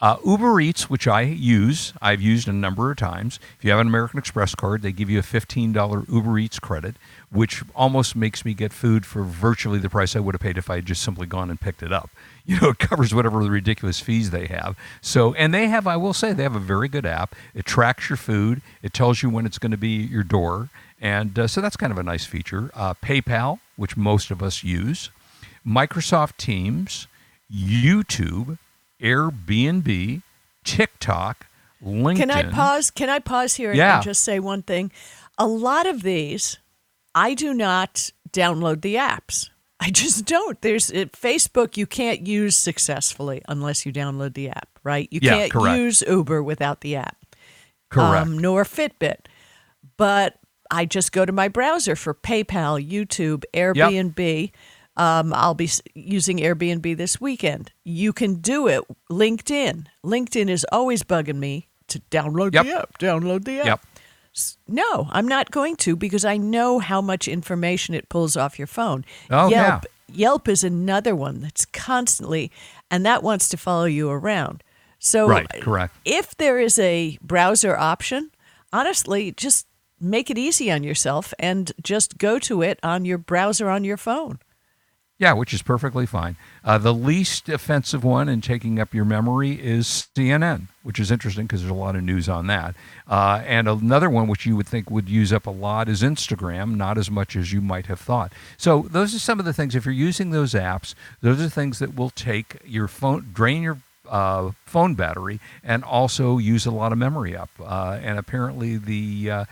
[0.00, 3.38] Uh, Uber Eats, which I use, I've used a number of times.
[3.58, 6.96] If you have an American Express card, they give you a $15 Uber Eats credit,
[7.30, 10.70] which almost makes me get food for virtually the price I would have paid if
[10.70, 12.10] I had just simply gone and picked it up.
[12.46, 14.76] You know, it covers whatever the ridiculous fees they have.
[15.00, 17.36] So, and they have, I will say, they have a very good app.
[17.54, 20.68] It tracks your food, it tells you when it's going to be at your door.
[21.00, 22.72] And uh, so that's kind of a nice feature.
[22.74, 25.10] Uh, PayPal, which most of us use,
[25.64, 27.06] Microsoft Teams,
[27.54, 28.58] YouTube,
[29.00, 30.22] Airbnb,
[30.64, 31.46] TikTok,
[31.84, 32.16] LinkedIn.
[32.16, 32.90] Can I pause?
[32.90, 33.96] Can I pause here yeah.
[33.96, 34.92] and just say one thing?
[35.38, 36.58] A lot of these,
[37.14, 39.48] I do not download the apps.
[39.80, 40.60] I just don't.
[40.60, 45.08] There's Facebook you can't use successfully unless you download the app, right?
[45.10, 45.78] You yeah, can't correct.
[45.78, 47.16] use Uber without the app.
[47.88, 48.26] Correct.
[48.26, 49.26] Um, nor Fitbit.
[49.96, 50.38] But
[50.70, 54.40] I just go to my browser for PayPal, YouTube, Airbnb.
[54.40, 54.50] Yep.
[54.96, 57.72] Um, I'll be using Airbnb this weekend.
[57.84, 58.82] You can do it.
[59.10, 59.86] LinkedIn.
[60.04, 62.66] LinkedIn is always bugging me to download yep.
[62.66, 62.98] the app.
[62.98, 63.66] Download the app.
[63.66, 63.80] Yep.
[64.68, 68.68] No, I'm not going to because I know how much information it pulls off your
[68.68, 69.04] phone.
[69.28, 69.80] Oh, Yelp, yeah.
[70.12, 72.50] Yelp is another one that's constantly,
[72.90, 74.62] and that wants to follow you around.
[74.98, 75.96] So, right, correct.
[76.04, 78.30] If there is a browser option,
[78.72, 79.66] honestly, just
[80.00, 83.96] make it easy on yourself and just go to it on your browser on your
[83.96, 84.38] phone.
[85.20, 86.36] Yeah, which is perfectly fine.
[86.64, 91.44] Uh, the least offensive one in taking up your memory is CNN, which is interesting
[91.44, 92.74] because there's a lot of news on that.
[93.06, 96.74] Uh, and another one which you would think would use up a lot is Instagram,
[96.76, 98.32] not as much as you might have thought.
[98.56, 99.74] So those are some of the things.
[99.74, 103.76] If you're using those apps, those are things that will take your phone, drain your
[104.08, 107.50] uh, phone battery, and also use a lot of memory up.
[107.60, 109.44] Uh, and apparently the uh,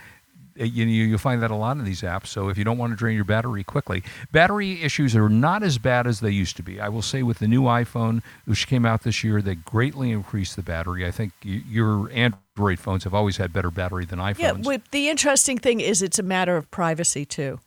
[0.67, 2.27] you, you'll find that a lot in these apps.
[2.27, 5.77] So if you don't want to drain your battery quickly, battery issues are not as
[5.77, 6.79] bad as they used to be.
[6.79, 10.55] I will say with the new iPhone, which came out this year, they greatly increased
[10.55, 11.05] the battery.
[11.05, 14.39] I think your Android phones have always had better battery than iPhones.
[14.39, 17.59] Yeah, well, the interesting thing is it's a matter of privacy too.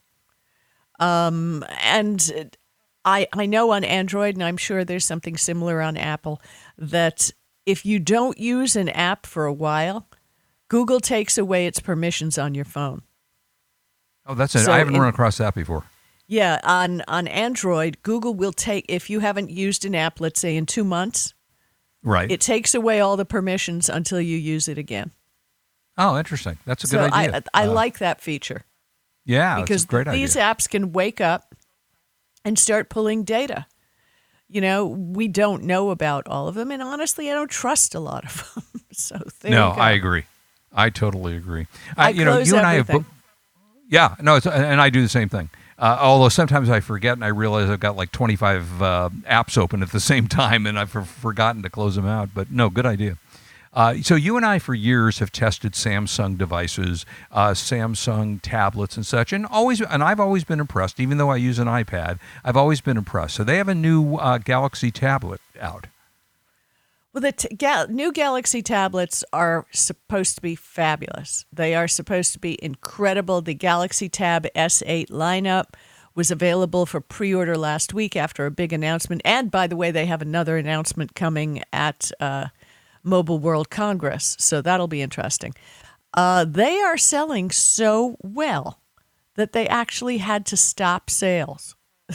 [1.00, 2.50] Um, and
[3.04, 6.40] I I know on Android, and I'm sure there's something similar on Apple,
[6.78, 7.32] that
[7.66, 10.06] if you don't use an app for a while,
[10.72, 13.02] Google takes away its permissions on your phone.
[14.24, 14.60] Oh, that's it.
[14.60, 15.84] So I haven't in, run across that before.
[16.26, 20.56] Yeah, on on Android, Google will take if you haven't used an app, let's say
[20.56, 21.34] in two months.
[22.02, 22.30] Right.
[22.30, 25.10] It takes away all the permissions until you use it again.
[25.98, 26.56] Oh, interesting.
[26.64, 27.42] That's a so good idea.
[27.52, 28.64] I, I uh, like that feature.
[29.26, 30.54] Yeah, because great these idea.
[30.54, 31.54] apps can wake up
[32.46, 33.66] and start pulling data.
[34.48, 38.00] You know, we don't know about all of them, and honestly, I don't trust a
[38.00, 38.80] lot of them.
[38.90, 40.24] so no, I agree.
[40.74, 41.66] I totally agree.
[41.96, 42.88] I, you know, you and I have.
[42.88, 43.04] Bo-
[43.88, 45.50] yeah, no, and I do the same thing.
[45.78, 49.82] Uh, although sometimes I forget and I realize I've got like 25 uh, apps open
[49.82, 52.30] at the same time and I've forgotten to close them out.
[52.34, 53.18] But no, good idea.
[53.74, 59.06] Uh, so you and I, for years, have tested Samsung devices, uh, Samsung tablets, and
[59.06, 61.00] such, and always, and I've always been impressed.
[61.00, 63.34] Even though I use an iPad, I've always been impressed.
[63.34, 65.86] So they have a new uh, Galaxy tablet out.
[67.12, 71.44] Well, the t- ga- new Galaxy tablets are supposed to be fabulous.
[71.52, 73.42] They are supposed to be incredible.
[73.42, 75.74] The Galaxy Tab S8 lineup
[76.14, 79.22] was available for pre order last week after a big announcement.
[79.24, 82.46] And by the way, they have another announcement coming at uh,
[83.02, 84.36] Mobile World Congress.
[84.38, 85.54] So that'll be interesting.
[86.14, 88.80] Uh, they are selling so well
[89.36, 91.74] that they actually had to stop sales.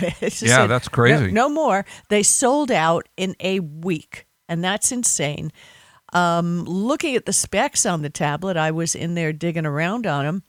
[0.00, 1.32] yeah, said, that's crazy.
[1.32, 1.84] No, no, more.
[2.08, 5.50] They sold out in a week, and that's insane.
[6.12, 10.24] Um, looking at the specs on the tablet, I was in there digging around on
[10.24, 10.42] them.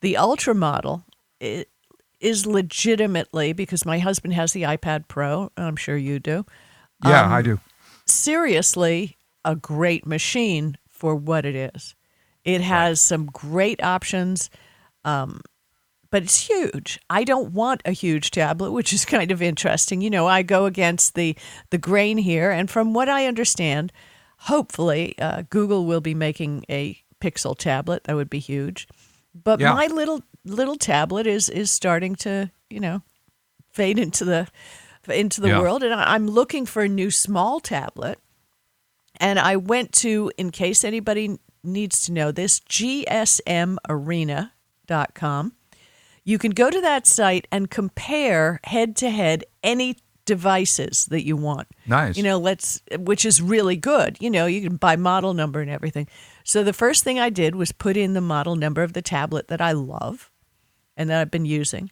[0.00, 1.04] The Ultra model
[1.40, 5.52] is legitimately because my husband has the iPad Pro.
[5.58, 6.46] I'm sure you do.
[7.04, 7.60] Yeah, um, I do.
[8.06, 11.94] Seriously, a great machine for what it is.
[12.44, 14.48] It has some great options,
[15.04, 15.42] um,
[16.14, 17.00] but it's huge.
[17.10, 20.00] I don't want a huge tablet, which is kind of interesting.
[20.00, 21.36] You know, I go against the
[21.70, 23.92] the grain here, and from what I understand,
[24.38, 28.04] hopefully uh, Google will be making a Pixel tablet.
[28.04, 28.86] That would be huge.
[29.34, 29.72] But yeah.
[29.72, 33.02] my little little tablet is is starting to you know
[33.72, 34.46] fade into the
[35.08, 35.60] into the yeah.
[35.60, 38.20] world, and I'm looking for a new small tablet
[39.18, 45.52] and I went to, in case anybody needs to know this, gsmarena.com.
[46.24, 51.36] You can go to that site and compare head to head any devices that you
[51.36, 51.68] want.
[51.86, 52.16] Nice.
[52.16, 54.16] You know, let's which is really good.
[54.20, 56.08] You know, you can buy model number and everything.
[56.44, 59.48] So the first thing I did was put in the model number of the tablet
[59.48, 60.30] that I love
[60.96, 61.90] and that I've been using.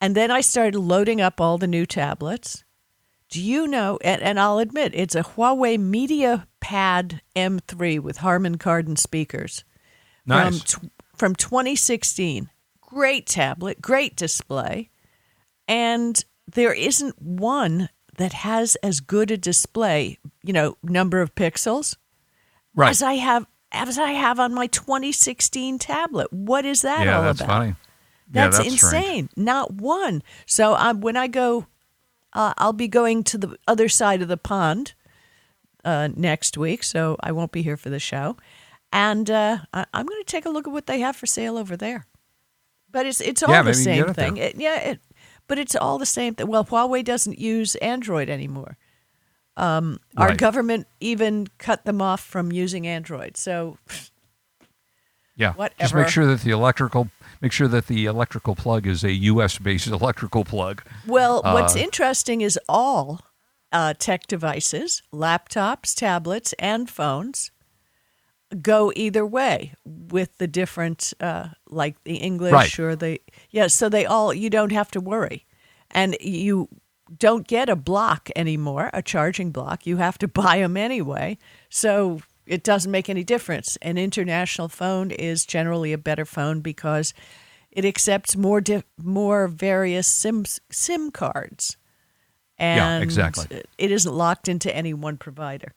[0.00, 2.64] And then I started loading up all the new tablets.
[3.30, 3.98] Do you know?
[4.02, 9.64] And, and, I'll admit, it's a Huawei Media Pad M3 with Harman Kardon speakers.
[10.24, 10.72] Nice.
[10.72, 12.48] From, from 2016.
[12.88, 14.90] Great tablet, great display.
[15.66, 21.96] And there isn't one that has as good a display, you know, number of pixels,
[22.74, 22.90] right.
[22.90, 26.32] as I have as I have on my 2016 tablet.
[26.32, 27.48] What is that yeah, all that's about?
[27.48, 27.74] Funny.
[28.30, 29.28] That's, yeah, that's insane.
[29.28, 29.30] Strange.
[29.36, 30.22] Not one.
[30.46, 31.66] So um, when I go
[32.32, 34.94] uh, I'll be going to the other side of the pond
[35.84, 38.36] uh, next week, so I won't be here for the show.
[38.92, 41.56] And uh, I- am going to take a look at what they have for sale
[41.56, 42.06] over there.
[42.90, 44.36] But it's it's all yeah, the same thing.
[44.36, 45.00] It, yeah, it,
[45.46, 46.46] but it's all the same thing.
[46.46, 48.76] Well, Huawei doesn't use Android anymore.
[49.56, 50.30] Um, right.
[50.30, 53.36] Our government even cut them off from using Android.
[53.36, 53.76] So,
[55.36, 55.80] yeah, whatever.
[55.80, 57.08] just make sure that the electrical
[57.40, 59.58] make sure that the electrical plug is a U.S.
[59.58, 60.82] based electrical plug.
[61.06, 63.20] Well, uh, what's interesting is all
[63.72, 67.50] uh, tech devices, laptops, tablets, and phones
[68.62, 72.78] go either way with the different, uh, like the English right.
[72.78, 73.66] or the yeah.
[73.66, 75.46] So they all you don't have to worry,
[75.90, 76.68] and you
[77.16, 79.86] don't get a block anymore, a charging block.
[79.86, 81.38] You have to buy them anyway.
[81.68, 83.76] So it doesn't make any difference.
[83.82, 87.12] An international phone is generally a better phone because
[87.70, 91.76] it accepts more di- more various SIM SIM cards.
[92.58, 93.62] And yeah, exactly.
[93.76, 95.74] It isn't locked into any one provider.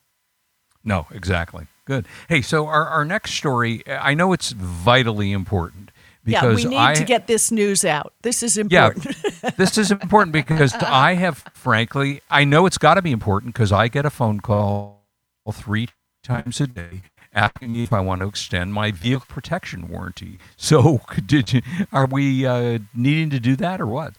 [0.84, 1.68] No, exactly.
[1.86, 2.08] Good.
[2.30, 5.92] Hey, so our, our next story, I know it's vitally important
[6.24, 8.14] because yeah, we need I, to get this news out.
[8.22, 9.06] This is important.
[9.06, 13.54] Yeah, this is important because I have, frankly, I know it's got to be important
[13.54, 15.04] because I get a phone call
[15.52, 15.90] three
[16.24, 17.02] times a day
[17.34, 20.38] asking me if I want to extend my vehicle protection warranty.
[20.58, 24.14] So, did you, are we uh, needing to do that or what?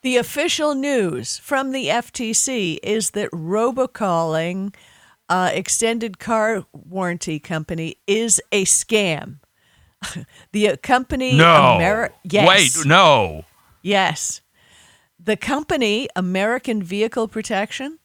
[0.00, 4.74] The official news from the FTC is that robocalling
[5.28, 9.38] uh, extended car warranty company is a scam.
[10.52, 12.48] the uh, company no Ameri- yes.
[12.48, 13.44] wait no
[13.82, 14.40] yes
[15.24, 17.98] the company American Vehicle Protection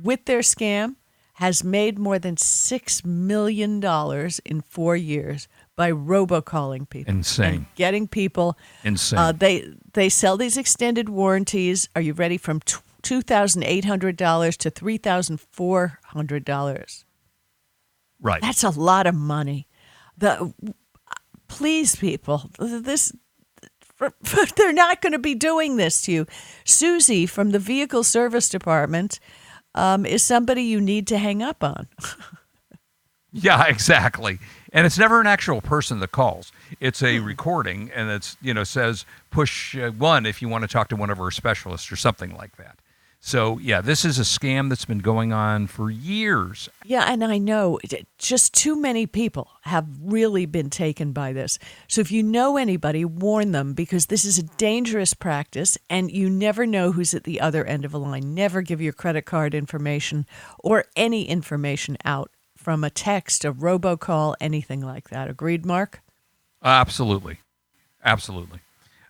[0.00, 0.96] with their scam
[1.34, 7.12] has made more than six million dollars in four years by robocalling people.
[7.12, 7.66] Insane.
[7.74, 8.58] getting people.
[8.84, 9.18] Insane.
[9.18, 11.88] Uh, they they sell these extended warranties.
[11.96, 12.36] Are you ready?
[12.36, 12.60] From
[13.10, 17.04] two thousand eight hundred dollars to three thousand four hundred dollars.
[18.20, 18.40] Right.
[18.40, 19.66] That's a lot of money.
[20.16, 20.54] The
[21.48, 23.12] please, people, this
[24.56, 26.26] they're not going to be doing this to you.
[26.64, 29.18] Susie from the Vehicle Service Department
[29.74, 31.88] um, is somebody you need to hang up on.
[33.32, 34.38] yeah, exactly.
[34.72, 36.52] And it's never an actual person that calls.
[36.78, 40.68] It's a recording, and it's you know says push uh, one if you want to
[40.68, 42.78] talk to one of our specialists or something like that.
[43.22, 46.70] So, yeah, this is a scam that's been going on for years.
[46.86, 47.78] Yeah, and I know
[48.16, 51.58] just too many people have really been taken by this.
[51.86, 56.30] So, if you know anybody, warn them because this is a dangerous practice and you
[56.30, 58.34] never know who's at the other end of a line.
[58.34, 60.24] Never give your credit card information
[60.58, 65.28] or any information out from a text, a robocall, anything like that.
[65.28, 66.00] Agreed, Mark?
[66.62, 67.40] Absolutely.
[68.02, 68.60] Absolutely.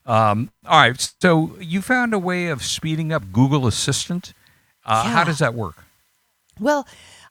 [0.06, 1.12] Um, all right.
[1.20, 4.32] So you found a way of speeding up Google Assistant.
[4.84, 5.12] Uh, yeah.
[5.12, 5.84] How does that work?
[6.58, 6.86] Well,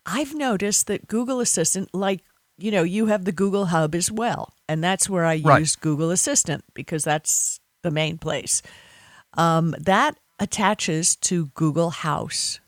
[0.05, 2.21] I've noticed that Google Assistant, like,
[2.57, 4.53] you know, you have the Google Hub as well.
[4.67, 5.59] And that's where I right.
[5.59, 8.61] use Google Assistant because that's the main place.
[9.35, 12.59] Um, that attaches to Google House,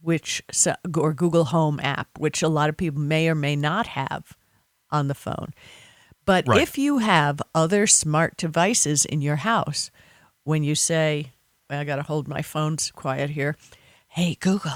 [0.00, 0.42] which,
[0.96, 4.36] or Google Home app, which a lot of people may or may not have
[4.90, 5.52] on the phone.
[6.26, 6.60] But right.
[6.60, 9.90] if you have other smart devices in your house,
[10.44, 11.32] when you say,
[11.70, 13.56] well, I got to hold my phone quiet here.
[14.08, 14.72] Hey, Google.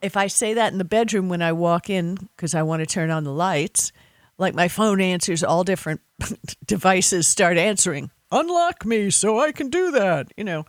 [0.00, 2.86] If I say that in the bedroom when I walk in because I want to
[2.86, 3.92] turn on the lights,
[4.38, 6.00] like my phone answers all different
[6.64, 10.66] devices start answering, unlock me so I can do that, you know.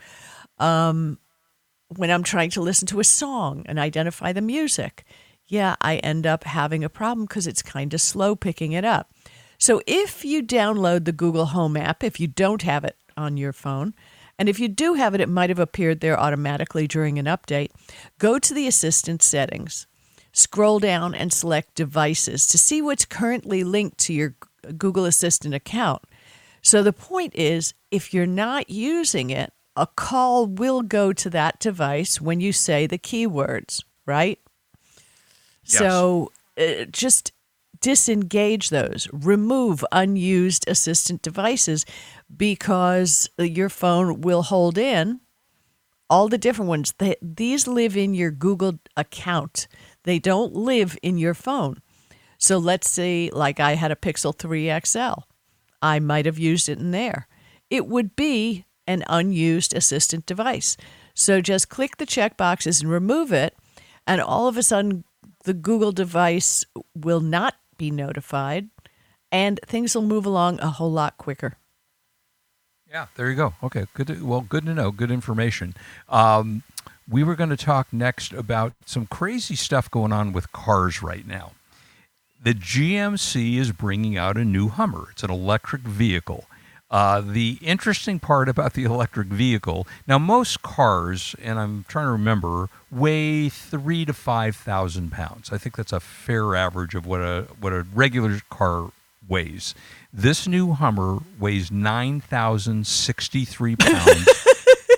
[0.58, 1.19] Um,
[1.95, 5.06] when I'm trying to listen to a song and identify the music,
[5.45, 9.12] yeah, I end up having a problem because it's kind of slow picking it up.
[9.57, 13.53] So if you download the Google Home app, if you don't have it on your
[13.53, 13.93] phone,
[14.39, 17.71] and if you do have it, it might have appeared there automatically during an update,
[18.19, 19.87] go to the Assistant settings,
[20.31, 24.35] scroll down, and select Devices to see what's currently linked to your
[24.77, 26.03] Google Assistant account.
[26.61, 31.59] So the point is, if you're not using it, a call will go to that
[31.59, 34.39] device when you say the keywords, right?
[35.63, 35.79] Yes.
[35.79, 37.31] So uh, just
[37.79, 41.85] disengage those, remove unused assistant devices
[42.35, 45.21] because your phone will hold in
[46.09, 46.93] all the different ones.
[46.97, 49.67] They, these live in your Google account,
[50.03, 51.81] they don't live in your phone.
[52.37, 55.21] So let's say, like I had a Pixel 3 XL,
[55.81, 57.27] I might have used it in there.
[57.69, 60.77] It would be an unused assistant device.
[61.13, 63.55] So just click the check boxes and remove it,
[64.05, 65.03] and all of a sudden,
[65.43, 68.69] the Google device will not be notified
[69.31, 71.57] and things will move along a whole lot quicker.
[72.89, 73.53] Yeah, there you go.
[73.61, 74.07] Okay, good.
[74.07, 74.91] To, well, good to know.
[74.91, 75.75] Good information.
[76.07, 76.63] Um,
[77.09, 81.27] we were going to talk next about some crazy stuff going on with cars right
[81.27, 81.51] now.
[82.41, 85.07] The GMC is bringing out a new Hummer.
[85.11, 86.45] It's an electric vehicle.
[86.89, 92.12] Uh, the interesting part about the electric vehicle now, most cars, and I'm trying to
[92.12, 95.52] remember, weigh three to five thousand pounds.
[95.52, 98.91] I think that's a fair average of what a what a regular car
[99.28, 99.76] weighs.
[100.13, 104.26] This new Hummer weighs nine thousand sixty three pounds.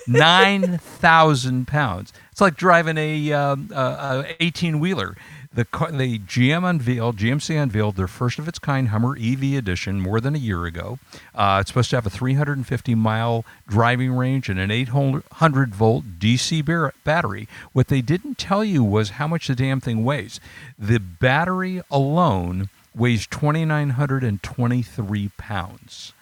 [0.06, 2.12] nine thousand pounds.
[2.30, 5.16] It's like driving a, um, a eighteen wheeler.
[5.52, 10.20] The, the GM unveiled, GMC unveiled their first of its kind Hummer EV edition more
[10.20, 11.00] than a year ago.
[11.34, 16.94] Uh, it's supposed to have a 350 mile driving range and an 800 volt DC
[17.02, 17.48] battery.
[17.72, 20.38] What they didn't tell you was how much the damn thing weighs.
[20.78, 26.12] The battery alone weighs 2,923 pounds.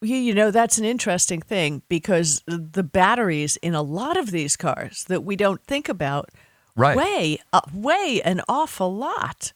[0.00, 5.02] You know, that's an interesting thing because the batteries in a lot of these cars
[5.08, 6.30] that we don't think about
[6.76, 6.96] right.
[6.96, 9.52] way, uh, weigh an awful lot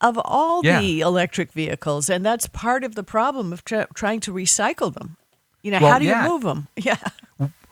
[0.00, 0.80] of all yeah.
[0.80, 5.16] the electric vehicles, and that's part of the problem of tra- trying to recycle them.
[5.62, 6.24] You know, well, how do yeah.
[6.24, 6.68] you move them?
[6.76, 6.96] Yeah.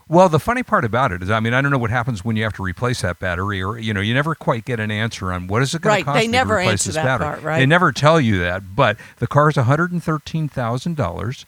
[0.09, 2.35] Well, the funny part about it is, I mean, I don't know what happens when
[2.35, 5.33] you have to replace that battery, or you know, you never quite get an answer
[5.33, 5.99] on what is it going right.
[6.01, 7.27] to cost They me never to replace this that battery.
[7.27, 7.59] part, right?
[7.61, 8.75] They never tell you that.
[8.75, 11.47] But the car is one hundred and thirteen thousand dollars.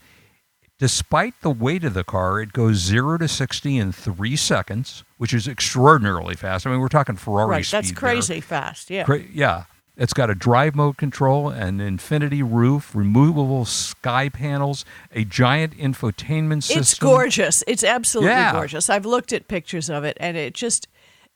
[0.82, 5.32] Despite the weight of the car, it goes zero to sixty in three seconds, which
[5.32, 6.66] is extraordinarily fast.
[6.66, 7.64] I mean, we're talking Ferrari right.
[7.64, 7.76] speed.
[7.76, 7.96] That's there.
[7.96, 8.90] crazy fast.
[8.90, 9.04] Yeah.
[9.04, 9.64] Cra- yeah.
[9.96, 16.64] It's got a drive mode control, an infinity roof, removable sky panels, a giant infotainment
[16.64, 16.80] system.
[16.80, 17.62] It's gorgeous.
[17.68, 18.50] It's absolutely Yeah.
[18.50, 18.90] gorgeous.
[18.90, 20.88] I've looked at pictures of it, and it just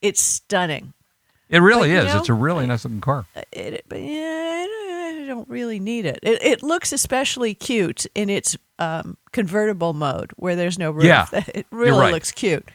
[0.03, 0.93] it's stunning.
[1.49, 2.15] It really But, you is.
[2.15, 3.27] know, it's a really nice looking car.
[3.53, 6.19] It, but yeah, I don't, I don't really need it.
[6.25, 6.43] it.
[6.43, 11.05] It looks especially cute in its um, convertible mode, where there's no roof.
[11.05, 12.13] Yeah, it really right.
[12.13, 12.69] looks cute.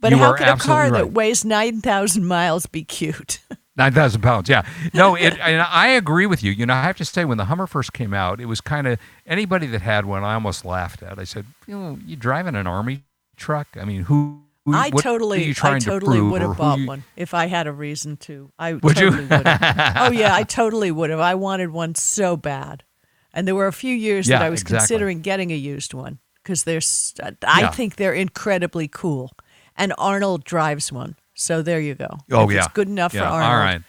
[0.00, 3.40] But You how could a car absolutely that weighs nine thousand miles be cute?
[3.76, 4.48] Nine thousand pounds.
[4.48, 4.62] Yeah.
[4.92, 5.38] No, it.
[5.40, 6.50] And I agree with you.
[6.50, 8.88] You know, I have to say, when the Hummer first came out, it was kind
[8.88, 10.24] of anybody that had one.
[10.24, 11.16] I almost laughed at.
[11.20, 13.04] I said, you know, you driving an army
[13.36, 13.68] truck?
[13.80, 14.42] I mean, who?
[14.64, 16.86] who I what are totally, you trying I to totally prove, would have bought you-
[16.88, 18.50] one if I had a reason to.
[18.58, 19.12] I Would you?
[19.12, 19.92] would have.
[19.96, 21.20] Oh yeah, I totally would have.
[21.20, 22.82] I wanted one so bad,
[23.34, 24.78] and there were a few years that I was exactly.
[24.78, 26.80] considering getting a used one because they're.
[27.46, 27.70] I Yeah.
[27.70, 29.32] think they're incredibly cool,
[29.76, 31.16] and Arnold drives one.
[31.34, 32.08] So there you go.
[32.32, 33.20] Oh If yeah, it's good enough yeah.
[33.20, 33.52] for Arnold.
[33.52, 33.82] All right.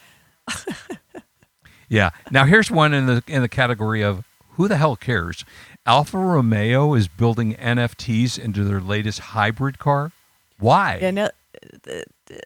[1.88, 2.10] yeah.
[2.30, 5.44] Now here's one in the in the category of who the hell cares.
[5.86, 10.12] Alfa Romeo is building NFTs into their latest hybrid car.
[10.58, 10.98] Why?
[11.00, 11.30] Yeah, no,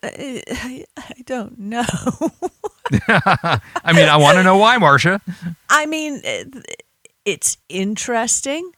[0.03, 0.85] I
[1.25, 1.85] don't know.
[3.09, 5.21] I mean, I want to know why, Marsha.
[5.69, 6.23] I mean,
[7.25, 8.71] it's interesting.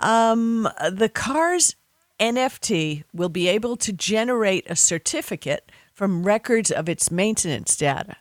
[0.00, 1.76] Um, the car's
[2.18, 8.16] NFT will be able to generate a certificate from records of its maintenance data,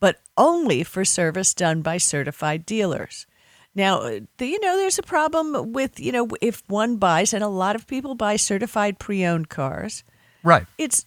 [0.00, 3.26] but only for service done by certified dealers.
[3.74, 7.48] Now, do you know there's a problem with, you know, if one buys, and a
[7.48, 10.04] lot of people buy certified pre owned cars,
[10.42, 10.66] Right.
[10.78, 11.06] it's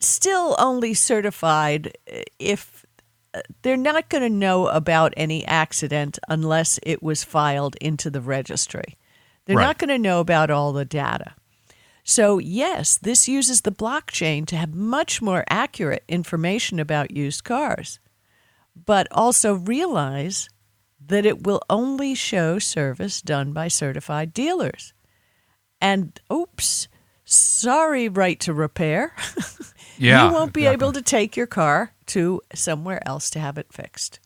[0.00, 2.84] still only certified uh, if
[3.34, 8.20] uh, they're not going to know about any accident unless it was filed into the
[8.20, 8.96] registry.
[9.44, 9.66] They're Right.
[9.66, 11.34] not going to know about all the data.
[12.02, 18.00] So, yes, this uses the blockchain to have much more accurate information about used cars,
[18.74, 20.48] but also realize
[21.04, 24.92] that it will only show service done by certified dealers.
[25.80, 26.88] And oops,
[27.24, 29.14] sorry, right to repair.
[30.00, 30.26] Yeah.
[30.28, 34.18] you won't be able to take your car to somewhere else to have it fixed.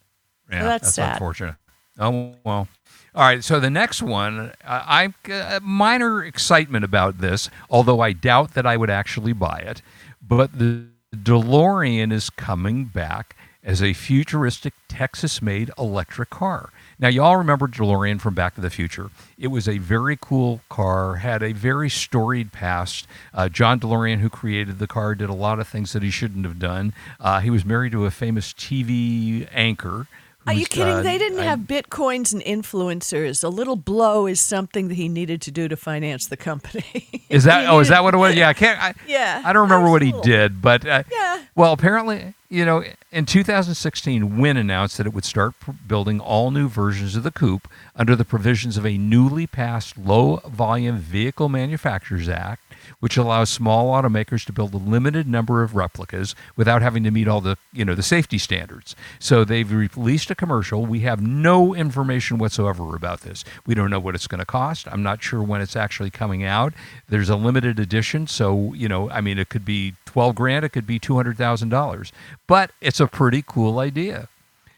[0.50, 1.12] Yeah, Well, that's that's sad.
[1.14, 1.56] unfortunate.
[1.98, 2.68] Oh well.
[3.14, 3.42] All right.
[3.44, 8.66] So the next one, uh, I uh, minor excitement about this, although I doubt that
[8.66, 9.82] I would actually buy it.
[10.20, 16.70] But the DeLorean is coming back as a futuristic Texas-made electric car.
[16.98, 19.10] Now, y'all remember DeLorean from Back to the Future.
[19.38, 23.06] It was a very cool car, had a very storied past.
[23.32, 26.44] Uh, John DeLorean, who created the car, did a lot of things that he shouldn't
[26.44, 26.92] have done.
[27.18, 30.06] Uh, he was married to a famous TV anchor.
[30.46, 30.92] Are you kidding?
[30.94, 33.42] uh, they didn't I- have bitcoins and influencers.
[33.42, 37.24] A little blow is something that he needed to do to finance the company.
[37.28, 37.68] Is that?
[37.68, 38.34] Oh, is that what it was?
[38.36, 38.80] Yeah, I can't.
[38.80, 41.42] I, Yeah, I don't remember what he did, but uh, Yeah.
[41.56, 45.54] Well, apparently, you know, in 2016, Wynn announced that it would start
[45.86, 47.66] building all new versions of the coupe
[47.96, 52.62] under the provisions of a newly passed Low Volume Vehicle Manufacturers Act,
[53.00, 57.28] which allows small automakers to build a limited number of replicas without having to meet
[57.28, 58.94] all the, you know, the safety standards.
[59.18, 60.84] So they've released a commercial.
[60.86, 63.44] We have no information whatsoever about this.
[63.66, 64.86] We don't know what it's going to cost.
[64.90, 66.72] I'm not sure when it's actually coming out.
[67.08, 70.70] There's a limited edition, so you know, I mean, it could be 12 grand, it
[70.70, 72.12] could be 200 thousand dollars,
[72.46, 74.28] but it's a pretty cool idea.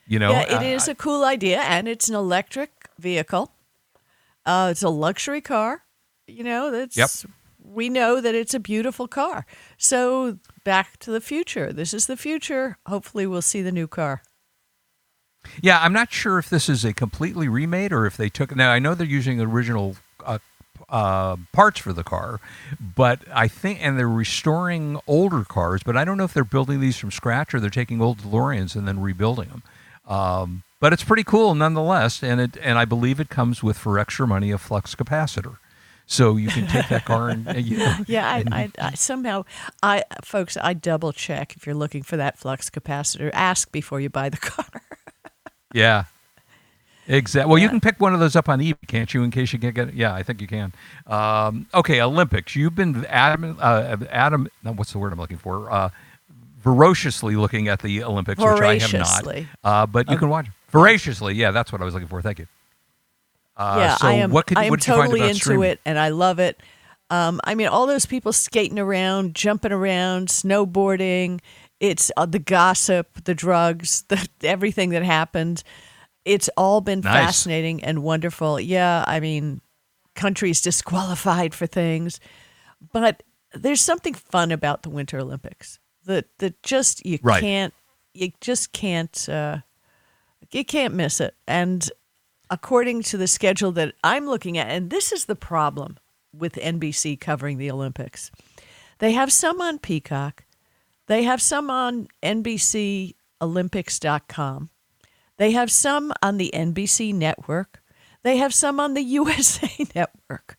[0.07, 3.51] You know, yeah, it Uh, is a cool idea, and it's an electric vehicle.
[4.45, 5.83] Uh, it's a luxury car.
[6.29, 7.11] You know, that's Yep.
[7.67, 9.47] We know that it's a beautiful car.
[9.77, 11.73] So, Back to the Future.
[11.73, 12.79] This is the future.
[12.87, 14.23] Hopefully, we'll see the new car.
[15.62, 18.55] Yeah, I'm not sure if this is a completely remade or if they took.
[18.55, 20.39] Now I know they're using original uh,
[20.89, 22.41] uh, parts for the car,
[22.81, 25.83] but I think and they're restoring older cars.
[25.85, 28.75] But I don't know if they're building these from scratch or they're taking old DeLoreans
[28.75, 29.62] and then rebuilding them.
[30.07, 33.99] Um, but it's pretty cool nonetheless, and it and I believe it comes with for
[33.99, 35.57] extra money a flux capacitor,
[36.07, 39.45] so you can take that car and you know, Yeah, I, I, I somehow,
[39.83, 43.31] I folks, I double check if you're looking for that flux capacitor.
[43.33, 44.67] Ask before you buy the car.
[45.75, 46.05] Yeah.
[47.09, 47.49] Exactly.
[47.49, 49.23] Well, you can pick one of those up on eBay, can't you?
[49.23, 49.95] In case you can't get it.
[49.95, 50.73] Yeah, I think you can.
[51.07, 52.57] Um, okay, Olympics.
[52.57, 53.57] You've been Adam.
[53.61, 54.49] Uh, Adam.
[54.63, 55.71] What's the word I'm looking for?
[55.71, 55.91] Uh,
[56.59, 59.47] voraciously looking at the Olympics, which I have not.
[59.63, 61.35] Uh, but you can watch voraciously.
[61.35, 62.21] Yeah, that's what I was looking for.
[62.21, 62.49] Thank you.
[63.57, 64.31] Uh, yeah, so I am.
[64.31, 65.71] What could, I am what did you find totally into streaming?
[65.71, 66.61] it, and I love it.
[67.09, 71.41] Um, I mean, all those people skating around, jumping around, snowboarding.
[71.81, 75.63] It's uh, the gossip, the drugs, the everything that happened.
[76.25, 77.13] It's all been Nice.
[77.13, 78.59] fascinating and wonderful.
[78.61, 79.61] Yeah, I mean,
[80.17, 82.19] countries disqualified for things,
[82.93, 83.23] but
[83.55, 87.41] there's something fun about the Winter Olympics that that just you Right.
[87.41, 87.73] can't
[88.13, 89.59] you just can't uh,
[90.51, 91.35] you can't miss it.
[91.47, 91.89] And
[92.51, 95.97] according to the schedule that I'm looking at, and this is the problem
[96.36, 98.30] with NBC covering the Olympics,
[98.99, 100.44] they have some on Peacock,
[101.07, 104.70] they have some on NBCOlympics.com,
[105.38, 107.82] they have some on the NBC network,
[108.22, 110.57] they have some on the USA network.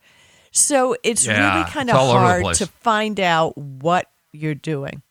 [0.52, 4.56] So it's Yeah, really kind of all over the hard to find out what you're
[4.56, 5.02] doing.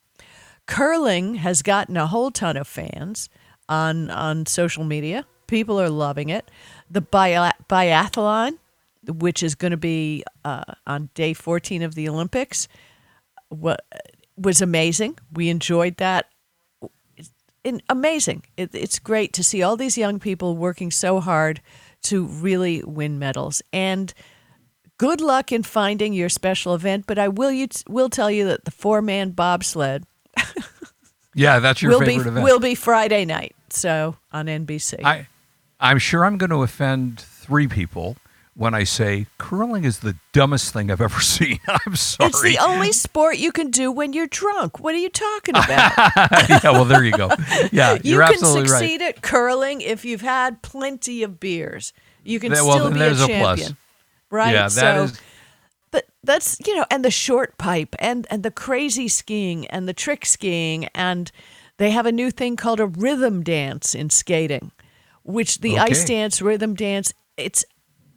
[0.66, 3.28] Curling has gotten a whole ton of fans
[3.68, 5.24] on on social media.
[5.46, 6.50] People are loving it.
[6.90, 8.58] The bi- biathlon,
[9.06, 12.68] which is going to be uh, on day 14 of the Olympics,
[13.50, 13.76] wa-
[14.36, 15.18] was amazing.
[15.32, 16.26] We enjoyed that.
[17.64, 18.44] In, amazing.
[18.56, 21.60] It, it's great to see all these young people working so hard
[22.02, 23.60] to really win medals.
[23.72, 24.14] And
[24.98, 27.06] good luck in finding your special event.
[27.08, 30.04] But I will you will tell you that the four man bobsled
[31.34, 32.44] Yeah, that's your will be favorite event.
[32.44, 33.54] will be Friday night.
[33.68, 35.04] So on NBC.
[35.04, 35.26] I,
[35.80, 38.16] I'm sure I'm going to offend three people
[38.54, 41.58] when I say curling is the dumbest thing I've ever seen.
[41.68, 42.28] I'm sorry.
[42.30, 44.80] it's the only sport you can do when you're drunk.
[44.80, 45.92] What are you talking about?
[46.48, 47.30] yeah, well, there you go.
[47.72, 48.68] Yeah, you you're can absolutely right.
[48.78, 51.92] succeed at curling if you've had plenty of beers.
[52.24, 53.58] You can well, still be there's a a plus.
[53.60, 53.76] champion.
[54.30, 54.52] Right?
[54.52, 55.20] Yeah, that so is-
[55.92, 59.92] but that's you know, and the short pipe and and the crazy skiing and the
[59.94, 61.30] trick skiing and
[61.78, 64.72] they have a new thing called a rhythm dance in skating,
[65.26, 67.64] which the ice dance rhythm dance it's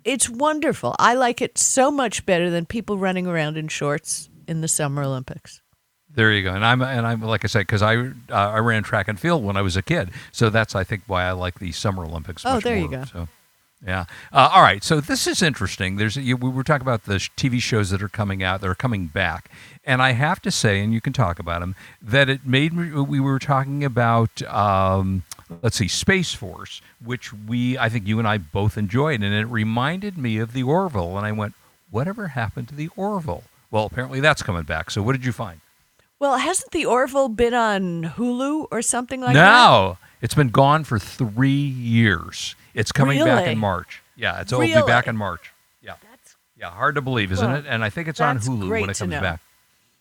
[0.06, 0.96] it's wonderful.
[0.98, 5.04] I like it so much better than people running around in shorts in the Summer
[5.04, 5.62] Olympics.
[6.12, 6.54] There you go.
[6.54, 9.44] And I'm and I'm like I said because I uh, I ran track and field
[9.44, 12.44] when I was a kid, so that's I think why I like the Summer Olympics.
[12.46, 13.04] Oh, there you go.
[13.06, 13.28] So.
[13.86, 14.06] Yeah.
[14.34, 14.84] Uh, all right.
[14.84, 15.96] So this is interesting.
[15.96, 18.68] There's you, we were talking about the sh- TV shows that are coming out, that
[18.68, 19.50] are coming back,
[19.86, 22.92] and I have to say, and you can talk about them, that it made me.
[22.92, 24.42] We were talking about.
[24.44, 25.24] Um,
[25.62, 29.46] let's see, Space Force, which we I think you and I both enjoyed, and it
[29.46, 31.54] reminded me of the Orville, and I went,
[31.92, 33.44] whatever happened to the Orville?
[33.72, 34.90] Well, apparently that's coming back.
[34.92, 35.62] So what did you find?
[36.20, 39.44] Well, hasn't the Orville been on Hulu or something like that?
[39.44, 42.56] no, it's been gone for three years.
[42.74, 44.02] It's coming back in March.
[44.16, 45.54] Yeah, it's, it'll be back in March.
[45.82, 47.66] Yeah, That's yeah, hard to believe, isn't Well, it?
[47.68, 49.22] And I think it's on Hulu when it comes know.
[49.22, 49.40] back.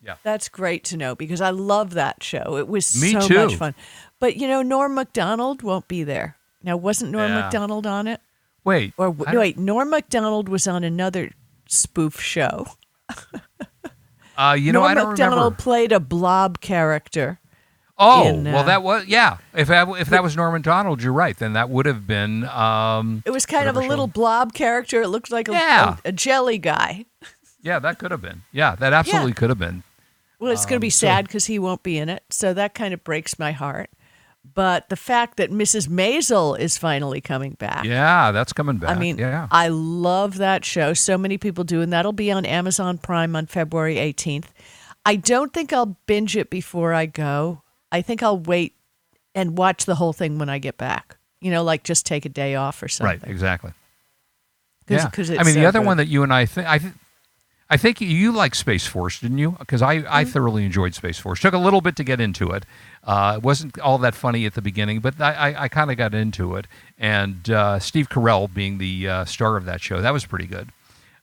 [0.04, 2.56] Yeah, That's great to know because I love that show.
[2.56, 3.46] It was Me so too.
[3.46, 3.74] much fun.
[4.20, 6.36] But you know, Norm Macdonald won't be there.
[6.62, 7.40] Now, wasn't Norm Yeah.
[7.42, 8.20] Macdonald on it?
[8.64, 11.30] wait, Or I w- don't- no, wait, Norm Macdonald was on another
[11.68, 12.66] spoof show.
[14.36, 15.56] uh, you know, Norm I don't Macdonald remember.
[15.62, 17.40] played a blob character.
[18.00, 19.38] Oh, in, well, uh, that was yeah.
[19.54, 21.36] If that, if that was Norman Donald, you're right.
[21.36, 22.44] Then that would have been.
[22.44, 23.88] Um, It was kind of a show.
[23.88, 25.02] little blob character.
[25.02, 25.96] It looked like a, Yeah.
[26.04, 27.06] a, a jelly guy.
[27.62, 28.42] yeah, that could have been.
[28.52, 29.82] Yeah, that absolutely could have been.
[30.38, 32.22] Well, it's going to be Um, sad because he won't be in it.
[32.30, 33.90] So that kind of breaks my heart.
[34.54, 35.88] But the fact that Mrs.
[35.88, 37.84] Maisel is finally coming back.
[37.84, 38.96] Yeah, that's coming back.
[38.96, 39.46] I mean, yeah.
[39.50, 40.94] I love that show.
[40.94, 44.46] So many people do, and that'll be on Amazon Prime on February 18th.
[45.04, 47.62] I don't think I'll binge it before I go.
[47.92, 48.74] I think I'll wait
[49.34, 51.16] and watch the whole thing when I get back.
[51.40, 53.20] You know, like just take a day off or something.
[53.20, 53.72] right, exactly.
[54.86, 55.86] 'Cause- yeah, 'cause I mean, the other good.
[55.86, 56.78] one that you and I think I.
[56.78, 56.92] Th-
[57.70, 59.52] I think you- like Space Force, didn't you?
[59.58, 60.30] Because I, I Mm-hmm.
[60.30, 61.40] thoroughly enjoyed Space Force.
[61.40, 62.64] Took a little bit to get into it.
[63.04, 65.96] Uh, it wasn't all that funny at the beginning, but I, I, I kind of
[65.96, 66.66] got into it.
[66.98, 70.70] And uh, Steve Carell being the uh, star of that show, that was pretty good.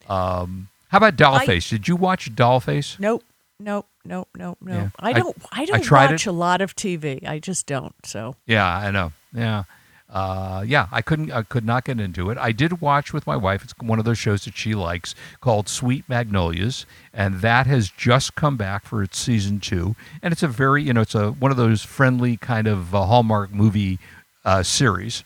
[0.08, 1.70] Um, how about Dollface?
[1.70, 3.00] Did you watch Dollface?
[3.00, 3.24] Nope,
[3.60, 4.76] nope, nope, nope, nope.
[4.78, 4.89] Yeah.
[5.00, 5.36] I I- don't.
[5.52, 6.30] I, don't tried watch it.
[6.30, 7.28] a lot of TV.
[7.28, 7.93] I just don't.
[8.06, 9.12] So Yeah, I know.
[9.34, 9.64] Yeah.
[10.10, 12.38] Uh, yeah, I couldn't, I could not get into it.
[12.38, 13.64] I did watch with my wife.
[13.64, 18.36] It's one of those shows that she likes called Sweet Magnolias, and that has just
[18.36, 19.95] come back for its season two.
[20.22, 23.03] And it's a very, you know, it's a one of those friendly kind of uh,
[23.06, 23.99] Hallmark movie
[24.45, 25.24] uh, series,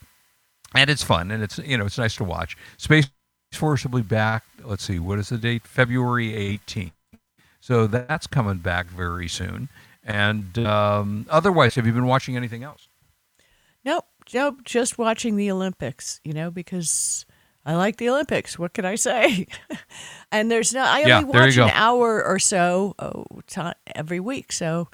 [0.74, 2.56] and it's fun and it's you know it's nice to watch.
[2.78, 3.08] Space
[3.52, 4.44] Force will be back.
[4.62, 5.66] Let's see, what is the date?
[5.66, 6.28] February
[6.66, 6.92] 18th.
[7.60, 9.68] So that's coming back very soon.
[10.04, 12.88] And um, otherwise, have you been watching anything else?
[14.34, 14.64] Nope.
[14.64, 16.20] Just watching the Olympics.
[16.24, 17.24] You know, because
[17.64, 18.58] I like the Olympics.
[18.58, 19.46] What can I say?
[20.32, 20.82] and there's no.
[20.82, 23.62] I Yeah, only watch an hour or so oh, ti
[23.94, 24.52] every week.
[24.52, 24.88] So,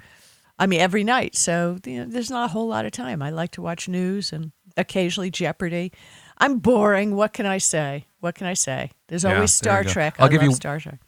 [0.58, 1.36] I mean, every night.
[1.36, 3.22] So you know, there's not a whole lot of time.
[3.22, 5.92] I like to watch news and occasionally Jeopardy.
[6.38, 7.14] I'm boring.
[7.16, 8.06] What can I say?
[8.20, 8.90] What can I say?
[9.08, 9.90] There's Yeah, always there Star go.
[9.90, 10.16] Trek.
[10.18, 11.00] I'll I give love you- Star Trek.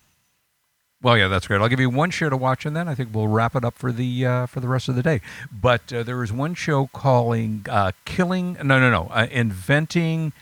[1.00, 1.60] Well, yeah, that's great.
[1.60, 3.78] I'll give you one show to watch, and then I think we'll wrap it up
[3.78, 5.20] for the uh, for the rest of the day.
[5.52, 9.08] But uh, there is one show calling uh, "Killing." No, no, no.
[9.12, 10.32] Uh, Inventing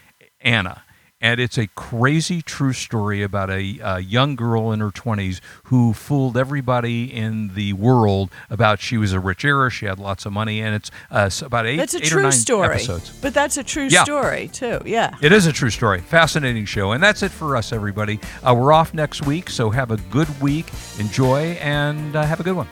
[0.40, 0.82] Anna
[1.20, 5.92] and it's a crazy true story about a, a, young girl in her 20s who
[5.92, 10.32] fooled everybody in the world about she was a rich heiress, she had lots of
[10.32, 12.74] money, and it's uh, about eight, that's a eight true or nine story.
[12.76, 13.18] episodes.
[13.20, 14.04] But that's a true yeah.
[14.04, 14.80] story too.
[14.84, 16.00] Yeah, it is a true story.
[16.00, 18.20] Fascinating show, and that's it for us, everybody.
[18.42, 20.66] Uh, we're off next week, so have a good week,
[20.98, 22.68] enjoy, and uh, have a good one.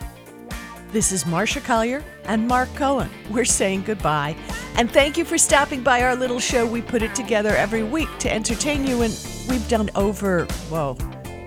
[0.95, 3.11] This is Marsha Collier and Mark Cohen.
[3.29, 4.37] We're saying goodbye.
[4.77, 6.65] And thank you for stopping by our little show.
[6.65, 9.13] We put it together every week to entertain you, and
[9.49, 10.97] we've done over, whoa,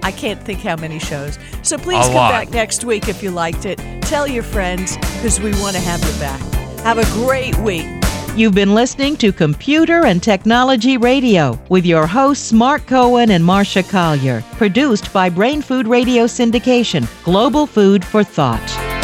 [0.04, 1.40] I can't think how many shows.
[1.64, 2.32] So please A come lot.
[2.32, 3.78] back next week if you liked it.
[4.02, 6.42] Tell your friends because we want to have you back.
[6.82, 7.88] Have a great week.
[8.36, 13.90] You've been listening to Computer and Technology Radio with your hosts Mark Cohen and Marsha
[13.90, 18.97] Collier, produced by Brain Food Radio Syndication, Global Food for Thought.